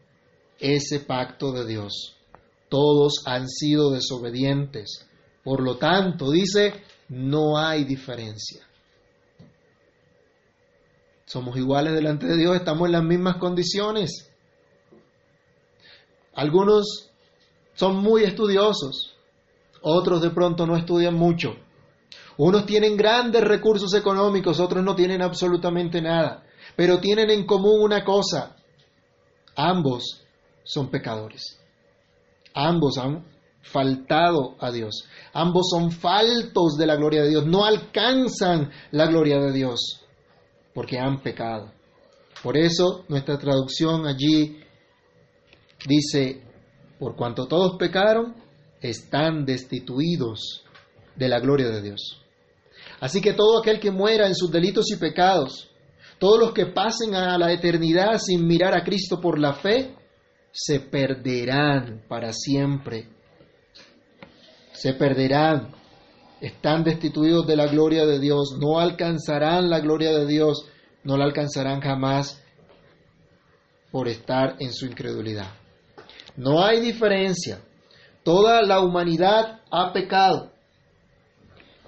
ese 0.61 1.01
pacto 1.01 1.51
de 1.51 1.67
Dios. 1.67 2.16
Todos 2.69 3.23
han 3.27 3.49
sido 3.49 3.91
desobedientes. 3.91 5.07
Por 5.45 5.63
lo 5.63 5.77
tanto, 5.77 6.31
dice, 6.31 6.83
no 7.09 7.57
hay 7.59 7.85
diferencia. 7.85 8.67
Somos 11.27 11.57
iguales 11.57 11.93
delante 11.95 12.27
de 12.27 12.37
Dios, 12.37 12.57
estamos 12.57 12.87
en 12.87 12.93
las 12.93 13.05
mismas 13.05 13.37
condiciones. 13.37 14.31
Algunos 16.35 17.11
son 17.75 17.97
muy 17.97 18.23
estudiosos, 18.23 19.17
otros 19.83 20.23
de 20.23 20.31
pronto 20.31 20.67
no 20.67 20.77
estudian 20.77 21.15
mucho. 21.15 21.57
Unos 22.37 22.67
tienen 22.67 22.97
grandes 22.97 23.43
recursos 23.43 23.95
económicos, 23.95 24.61
otros 24.61 24.85
no 24.85 24.95
tienen 24.95 25.23
absolutamente 25.23 26.01
nada, 26.01 26.45
pero 26.77 27.01
tienen 27.01 27.31
en 27.31 27.47
común 27.47 27.81
una 27.83 28.05
cosa, 28.05 28.57
ambos 29.57 30.23
son 30.63 30.91
pecadores. 30.91 31.59
Ambos 32.57 32.97
han 32.97 33.23
faltado 33.61 34.57
a 34.61 34.71
Dios. 34.71 35.05
Ambos 35.35 35.67
son 35.71 35.91
faltos 35.91 36.77
de 36.79 36.87
la 36.87 36.97
gloria 36.97 37.23
de 37.23 37.29
Dios, 37.29 37.47
no 37.47 37.67
alcanzan 37.67 38.71
la 38.93 39.07
gloria 39.07 39.39
de 39.39 39.53
Dios 39.53 40.01
porque 40.75 40.99
han 40.99 41.21
pecado. 41.21 41.71
Por 42.43 42.57
eso 42.57 43.05
nuestra 43.09 43.39
traducción 43.39 44.07
allí 44.07 44.59
dice, 45.87 46.43
por 46.99 47.15
cuanto 47.15 47.47
todos 47.47 47.77
pecaron, 47.79 48.35
están 48.81 49.45
destituidos 49.45 50.65
de 51.15 51.29
la 51.29 51.41
gloria 51.41 51.69
de 51.69 51.83
Dios. 51.83 52.23
Así 53.01 53.21
que 53.21 53.35
todo 53.35 53.59
aquel 53.59 53.81
que 53.81 53.91
muera 53.91 54.27
en 54.27 54.35
sus 54.35 54.51
delitos 54.51 54.91
y 54.91 54.97
pecados, 54.97 55.69
todos 56.19 56.41
los 56.41 56.53
que 56.53 56.67
pasen 56.67 57.15
a 57.15 57.37
la 57.37 57.53
eternidad 57.53 58.19
sin 58.19 58.47
mirar 58.47 58.75
a 58.75 58.83
Cristo 58.83 59.21
por 59.21 59.39
la 59.39 59.53
fe, 59.53 59.95
se 60.59 60.81
perderán 60.81 62.03
para 62.09 62.33
siempre. 62.33 63.11
Se 64.73 64.95
perderán. 64.95 65.75
Están 66.41 66.83
destituidos 66.83 67.47
de 67.47 67.57
la 67.57 67.67
gloria 67.67 68.07
de 68.07 68.19
Dios. 68.19 68.57
No 68.59 68.79
alcanzarán 68.79 69.69
la 69.69 69.81
gloria 69.81 70.13
de 70.13 70.27
Dios. 70.27 70.67
No 71.05 71.19
la 71.19 71.25
alcanzarán 71.25 71.83
jamás 71.83 72.43
por 73.93 74.09
estar 74.09 74.57
en 74.59 74.73
su 74.73 74.87
incredulidad. 74.87 75.51
No 76.37 76.65
hay 76.65 76.81
diferencia. 76.81 77.61
Toda 78.25 78.63
la 78.63 78.81
humanidad 78.81 79.61
ha 79.71 79.93
pecado. 79.93 80.53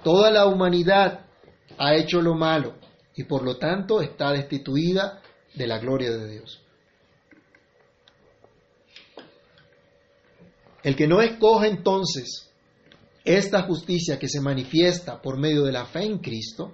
Toda 0.03 0.29
la 0.29 0.45
humanidad 0.45 1.25
ha 1.79 1.95
hecho 1.95 2.21
lo 2.21 2.35
malo 2.35 2.75
y 3.15 3.23
por 3.23 3.43
lo 3.43 3.57
tanto 3.57 4.01
está 4.01 4.31
destituida 4.31 5.21
de 5.55 5.65
la 5.65 5.79
gloria 5.79 6.11
de 6.11 6.29
Dios. 6.29 6.61
El 10.83 10.95
que 10.95 11.07
no 11.07 11.21
escoge 11.21 11.67
entonces 11.67 12.49
esta 13.25 13.63
justicia 13.63 14.17
que 14.17 14.29
se 14.29 14.41
manifiesta 14.41 15.21
por 15.21 15.37
medio 15.37 15.63
de 15.63 15.71
la 15.71 15.85
fe 15.85 16.03
en 16.03 16.19
Cristo, 16.19 16.73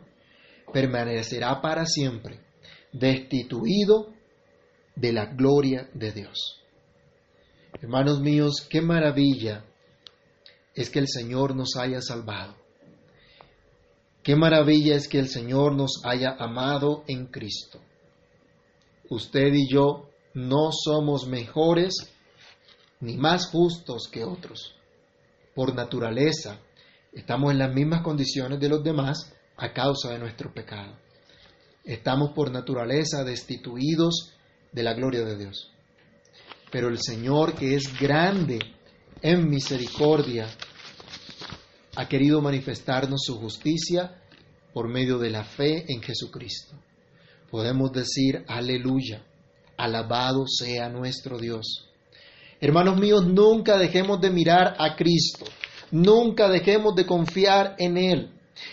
permanecerá 0.71 1.61
para 1.61 1.85
siempre 1.85 2.39
destituido 2.91 4.13
de 4.95 5.11
la 5.11 5.25
gloria 5.25 5.89
de 5.93 6.11
Dios. 6.11 6.61
Hermanos 7.81 8.21
míos, 8.21 8.65
qué 8.69 8.81
maravilla 8.81 9.65
es 10.73 10.89
que 10.89 10.99
el 10.99 11.07
Señor 11.07 11.55
nos 11.55 11.75
haya 11.77 12.01
salvado. 12.01 12.55
Qué 14.23 14.35
maravilla 14.35 14.95
es 14.95 15.07
que 15.07 15.19
el 15.19 15.27
Señor 15.27 15.75
nos 15.75 16.01
haya 16.03 16.35
amado 16.39 17.03
en 17.07 17.27
Cristo. 17.27 17.79
Usted 19.09 19.53
y 19.53 19.71
yo 19.71 20.09
no 20.33 20.71
somos 20.71 21.27
mejores 21.27 22.14
ni 23.05 23.17
más 23.17 23.47
justos 23.47 24.09
que 24.11 24.23
otros. 24.23 24.73
Por 25.53 25.75
naturaleza, 25.75 26.59
estamos 27.13 27.51
en 27.51 27.59
las 27.59 27.73
mismas 27.73 28.01
condiciones 28.01 28.59
de 28.59 28.67
los 28.67 28.83
demás 28.83 29.31
a 29.57 29.71
causa 29.71 30.09
de 30.09 30.19
nuestro 30.19 30.51
pecado. 30.51 30.97
Estamos 31.83 32.31
por 32.31 32.51
naturaleza 32.51 33.23
destituidos 33.23 34.33
de 34.71 34.83
la 34.83 34.95
gloria 34.95 35.23
de 35.23 35.37
Dios. 35.37 35.71
Pero 36.71 36.89
el 36.89 36.99
Señor, 36.99 37.53
que 37.53 37.75
es 37.75 37.97
grande 37.99 38.59
en 39.21 39.47
misericordia, 39.49 40.47
ha 41.95 42.07
querido 42.07 42.41
manifestarnos 42.41 43.21
su 43.23 43.37
justicia 43.39 44.19
por 44.73 44.89
medio 44.89 45.19
de 45.19 45.29
la 45.29 45.43
fe 45.43 45.85
en 45.87 46.01
Jesucristo. 46.01 46.75
Podemos 47.51 47.91
decir, 47.91 48.43
aleluya, 48.47 49.23
alabado 49.77 50.45
sea 50.47 50.89
nuestro 50.89 51.37
Dios. 51.37 51.84
Hermanos 52.65 52.99
míos, 52.99 53.27
nunca 53.27 53.77
dejemos 53.77 54.19
de 54.19 54.31
mirar 54.31 54.75
a 54.79 54.95
Cristo, 54.95 55.45
nunca 55.91 56.49
dejemos 56.49 56.95
de 56.95 57.05
confiar 57.05 57.75
en 57.77 57.95
Él. 57.95 58.31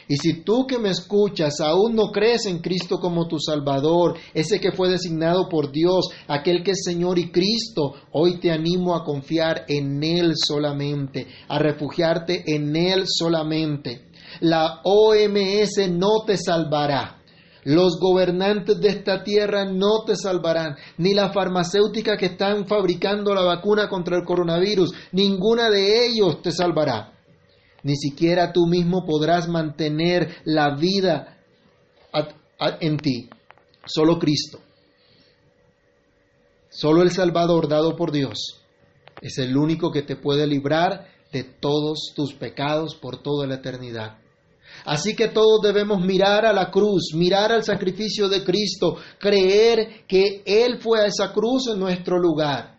Y 0.08 0.16
si 0.16 0.42
tú 0.44 0.66
que 0.66 0.78
me 0.78 0.88
escuchas 0.88 1.60
aún 1.60 1.94
no 1.94 2.10
crees 2.10 2.46
en 2.46 2.60
Cristo 2.60 2.98
como 2.98 3.28
tu 3.28 3.38
Salvador, 3.38 4.16
ese 4.32 4.60
que 4.60 4.72
fue 4.72 4.88
designado 4.88 5.46
por 5.46 5.70
Dios, 5.70 6.08
aquel 6.26 6.62
que 6.62 6.70
es 6.70 6.84
Señor 6.86 7.18
y 7.18 7.30
Cristo, 7.30 7.92
hoy 8.12 8.40
te 8.40 8.50
animo 8.50 8.94
a 8.94 9.04
confiar 9.04 9.66
en 9.68 10.02
Él 10.02 10.32
solamente, 10.36 11.26
a 11.48 11.58
refugiarte 11.58 12.44
en 12.46 12.74
Él 12.74 13.04
solamente. 13.06 14.06
La 14.40 14.80
OMS 14.84 15.90
no 15.90 16.24
te 16.26 16.38
salvará. 16.38 17.21
Los 17.64 17.98
gobernantes 18.00 18.80
de 18.80 18.88
esta 18.88 19.22
tierra 19.22 19.64
no 19.64 20.04
te 20.04 20.16
salvarán, 20.16 20.76
ni 20.98 21.14
la 21.14 21.32
farmacéutica 21.32 22.16
que 22.16 22.26
están 22.26 22.66
fabricando 22.66 23.34
la 23.34 23.42
vacuna 23.42 23.88
contra 23.88 24.16
el 24.16 24.24
coronavirus, 24.24 24.92
ninguna 25.12 25.70
de 25.70 26.06
ellos 26.06 26.42
te 26.42 26.50
salvará. 26.50 27.12
Ni 27.84 27.96
siquiera 27.96 28.52
tú 28.52 28.66
mismo 28.66 29.04
podrás 29.06 29.48
mantener 29.48 30.36
la 30.44 30.74
vida 30.74 31.38
en 32.80 32.96
ti. 32.96 33.28
Solo 33.84 34.18
Cristo. 34.18 34.60
Solo 36.68 37.02
el 37.02 37.10
Salvador 37.10 37.68
dado 37.68 37.96
por 37.96 38.12
Dios 38.12 38.62
es 39.20 39.38
el 39.38 39.56
único 39.56 39.92
que 39.92 40.02
te 40.02 40.16
puede 40.16 40.46
librar 40.46 41.06
de 41.32 41.44
todos 41.44 42.12
tus 42.14 42.34
pecados 42.34 42.96
por 42.96 43.22
toda 43.22 43.46
la 43.46 43.54
eternidad. 43.56 44.18
Así 44.84 45.14
que 45.14 45.28
todos 45.28 45.60
debemos 45.62 46.00
mirar 46.00 46.44
a 46.44 46.52
la 46.52 46.70
cruz, 46.70 47.14
mirar 47.14 47.52
al 47.52 47.64
sacrificio 47.64 48.28
de 48.28 48.44
Cristo, 48.44 48.96
creer 49.18 50.04
que 50.06 50.42
Él 50.44 50.78
fue 50.80 51.00
a 51.00 51.06
esa 51.06 51.32
cruz 51.32 51.68
en 51.68 51.78
nuestro 51.78 52.18
lugar 52.18 52.72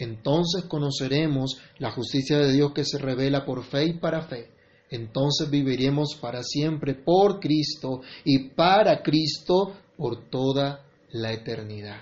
entonces 0.00 0.64
conoceremos 0.64 1.58
la 1.78 1.90
justicia 1.90 2.38
de 2.38 2.52
Dios 2.52 2.72
que 2.74 2.84
se 2.84 2.98
revela 2.98 3.44
por 3.44 3.62
fe 3.64 3.84
y 3.84 3.98
para 3.98 4.22
fe. 4.22 4.50
Entonces 4.90 5.48
viviremos 5.50 6.16
para 6.20 6.42
siempre 6.42 6.94
por 6.94 7.38
Cristo 7.38 8.00
y 8.24 8.50
para 8.50 9.02
Cristo 9.02 9.76
por 9.96 10.28
toda 10.30 10.86
la 11.12 11.32
eternidad. 11.32 12.00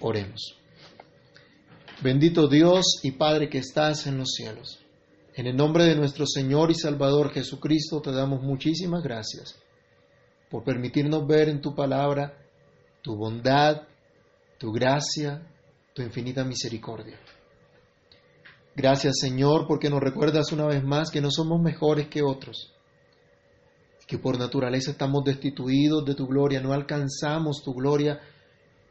Oremos. 0.00 0.56
Bendito 2.02 2.48
Dios 2.48 3.00
y 3.02 3.12
Padre 3.12 3.48
que 3.48 3.58
estás 3.58 4.06
en 4.06 4.18
los 4.18 4.32
cielos. 4.32 4.81
En 5.34 5.46
el 5.46 5.56
nombre 5.56 5.84
de 5.84 5.96
nuestro 5.96 6.26
Señor 6.26 6.70
y 6.70 6.74
Salvador 6.74 7.32
Jesucristo 7.32 8.02
te 8.02 8.12
damos 8.12 8.42
muchísimas 8.42 9.02
gracias 9.02 9.58
por 10.50 10.62
permitirnos 10.62 11.26
ver 11.26 11.48
en 11.48 11.62
tu 11.62 11.74
palabra 11.74 12.36
tu 13.00 13.16
bondad, 13.16 13.82
tu 14.58 14.70
gracia, 14.70 15.42
tu 15.94 16.02
infinita 16.02 16.44
misericordia. 16.44 17.18
Gracias 18.76 19.14
Señor 19.20 19.66
porque 19.66 19.88
nos 19.88 20.00
recuerdas 20.00 20.52
una 20.52 20.66
vez 20.66 20.84
más 20.84 21.10
que 21.10 21.22
no 21.22 21.30
somos 21.30 21.62
mejores 21.62 22.08
que 22.08 22.22
otros, 22.22 22.70
que 24.06 24.18
por 24.18 24.38
naturaleza 24.38 24.90
estamos 24.90 25.24
destituidos 25.24 26.04
de 26.04 26.14
tu 26.14 26.26
gloria, 26.26 26.60
no 26.60 26.74
alcanzamos 26.74 27.62
tu 27.64 27.72
gloria, 27.72 28.20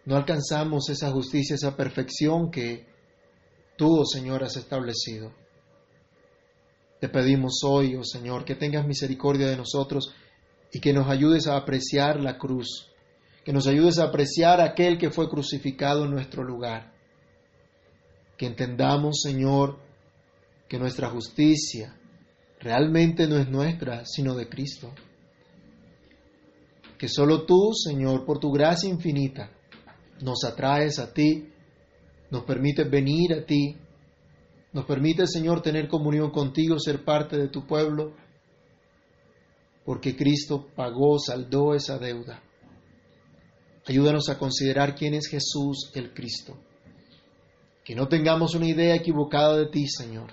no 0.06 0.16
alcanzamos 0.16 0.90
esa 0.90 1.12
justicia, 1.12 1.54
esa 1.54 1.78
perfección 1.78 2.50
que 2.50 2.88
tú, 3.78 4.00
oh 4.00 4.06
Señor, 4.06 4.44
has 4.44 4.58
establecido. 4.58 5.41
Te 7.02 7.10
pedimos 7.10 7.62
hoy, 7.64 7.96
oh 7.96 8.04
Señor, 8.04 8.46
que 8.46 8.54
tengas 8.54 8.86
misericordia 8.86 9.48
de 9.48 9.58
nosotros 9.58 10.14
y 10.72 10.80
que 10.80 10.94
nos 10.94 11.10
ayudes 11.10 11.48
a 11.48 11.58
apreciar 11.58 12.20
la 12.20 12.38
cruz, 12.38 12.92
que 13.44 13.52
nos 13.52 13.66
ayudes 13.66 13.98
a 13.98 14.04
apreciar 14.04 14.62
aquel 14.62 15.00
que 15.00 15.10
fue 15.10 15.28
crucificado 15.28 16.06
en 16.06 16.12
nuestro 16.12 16.44
lugar. 16.44 16.94
Que 18.38 18.46
entendamos, 18.46 19.22
Señor, 19.24 19.80
que 20.70 20.78
nuestra 20.78 21.10
justicia 21.10 21.98
realmente 22.60 23.28
no 23.28 23.40
es 23.40 23.50
nuestra, 23.50 24.06
sino 24.06 24.36
de 24.36 24.48
Cristo. 24.48 24.94
Que 27.00 27.10
solo 27.10 27.48
tú, 27.48 27.74
Señor, 27.74 28.26
por 28.26 28.38
tu 28.38 28.52
gracia 28.52 28.88
infinita, 28.88 29.50
nos 30.22 30.44
atraes 30.44 31.00
a 31.00 31.12
ti, 31.12 31.50
nos 32.30 32.44
permites 32.44 32.88
venir 32.92 33.34
a 33.34 33.44
ti, 33.44 33.76
nos 34.74 34.86
permites, 34.86 35.32
Señor, 35.32 35.62
tener 35.62 35.88
comunión 35.90 36.32
contigo, 36.32 36.80
ser 36.80 37.04
parte 37.04 37.38
de 37.38 37.50
tu 37.50 37.68
pueblo, 37.68 38.14
porque 39.84 40.16
Cristo 40.16 40.68
pagó, 40.76 41.20
saldó 41.20 41.76
esa 41.76 41.98
deuda. 41.98 42.42
Ayúdanos 43.86 44.30
a 44.30 44.38
considerar 44.38 44.96
quién 44.96 45.14
es 45.14 45.28
Jesús 45.28 45.92
el 45.94 46.14
Cristo. 46.14 46.58
Que 47.84 47.96
no 47.96 48.08
tengamos 48.08 48.56
una 48.56 48.68
idea 48.68 48.96
equivocada 48.96 49.58
de 49.58 49.66
ti, 49.66 49.88
Señor. 49.88 50.32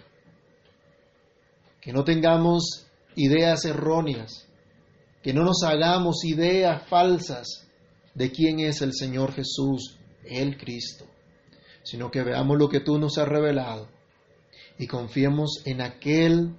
Que 1.81 1.93
no 1.93 2.05
tengamos 2.05 2.87
ideas 3.17 3.65
erróneas. 3.65 4.47
Que 5.23 5.33
no 5.33 5.43
nos 5.43 5.63
hagamos 5.65 6.25
ideas 6.25 6.87
falsas 6.89 7.67
de 8.15 8.31
quién 8.31 8.61
es 8.61 8.83
el 8.83 8.93
Señor 8.95 9.33
Jesús, 9.33 9.97
el 10.25 10.59
Cristo. 10.59 11.07
Sino 11.83 12.11
que 12.11 12.23
veamos 12.23 12.59
lo 12.59 12.69
que 12.69 12.81
tú 12.81 12.99
nos 12.99 13.17
has 13.17 13.27
revelado 13.27 13.98
y 14.79 14.87
confiemos 14.87 15.63
en 15.65 15.81
aquel 15.81 16.57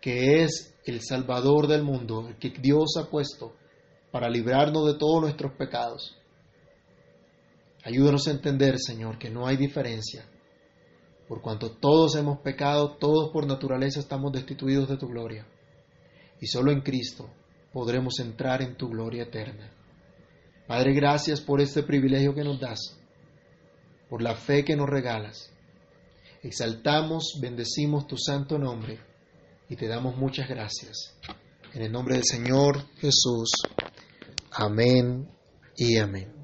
que 0.00 0.42
es 0.42 0.74
el 0.84 1.00
Salvador 1.00 1.68
del 1.68 1.84
mundo, 1.84 2.26
el 2.28 2.36
que 2.36 2.50
Dios 2.50 2.96
ha 2.98 3.08
puesto 3.08 3.54
para 4.10 4.28
librarnos 4.28 4.86
de 4.86 4.98
todos 4.98 5.22
nuestros 5.22 5.52
pecados. 5.52 6.16
Ayúdanos 7.84 8.26
a 8.26 8.32
entender, 8.32 8.78
Señor, 8.78 9.18
que 9.18 9.30
no 9.30 9.46
hay 9.46 9.56
diferencia. 9.56 10.24
Por 11.28 11.40
cuanto 11.40 11.70
todos 11.70 12.16
hemos 12.16 12.38
pecado, 12.40 12.96
todos 12.98 13.30
por 13.32 13.46
naturaleza 13.46 14.00
estamos 14.00 14.32
destituidos 14.32 14.88
de 14.88 14.96
tu 14.96 15.08
gloria. 15.08 15.46
Y 16.40 16.46
solo 16.46 16.72
en 16.72 16.80
Cristo 16.80 17.30
podremos 17.72 18.18
entrar 18.18 18.60
en 18.60 18.76
tu 18.76 18.88
gloria 18.88 19.22
eterna. 19.22 19.72
Padre, 20.66 20.92
gracias 20.94 21.40
por 21.40 21.60
este 21.60 21.82
privilegio 21.82 22.34
que 22.34 22.44
nos 22.44 22.60
das, 22.60 22.98
por 24.08 24.20
la 24.20 24.34
fe 24.34 24.64
que 24.64 24.76
nos 24.76 24.88
regalas. 24.88 25.51
Exaltamos, 26.42 27.38
bendecimos 27.40 28.06
tu 28.06 28.16
santo 28.18 28.58
nombre 28.58 28.98
y 29.68 29.76
te 29.76 29.86
damos 29.86 30.16
muchas 30.16 30.48
gracias. 30.48 31.14
En 31.72 31.82
el 31.82 31.92
nombre 31.92 32.16
del 32.16 32.24
Señor 32.24 32.84
Jesús. 32.96 33.50
Amén 34.50 35.28
y 35.76 35.96
amén. 35.98 36.41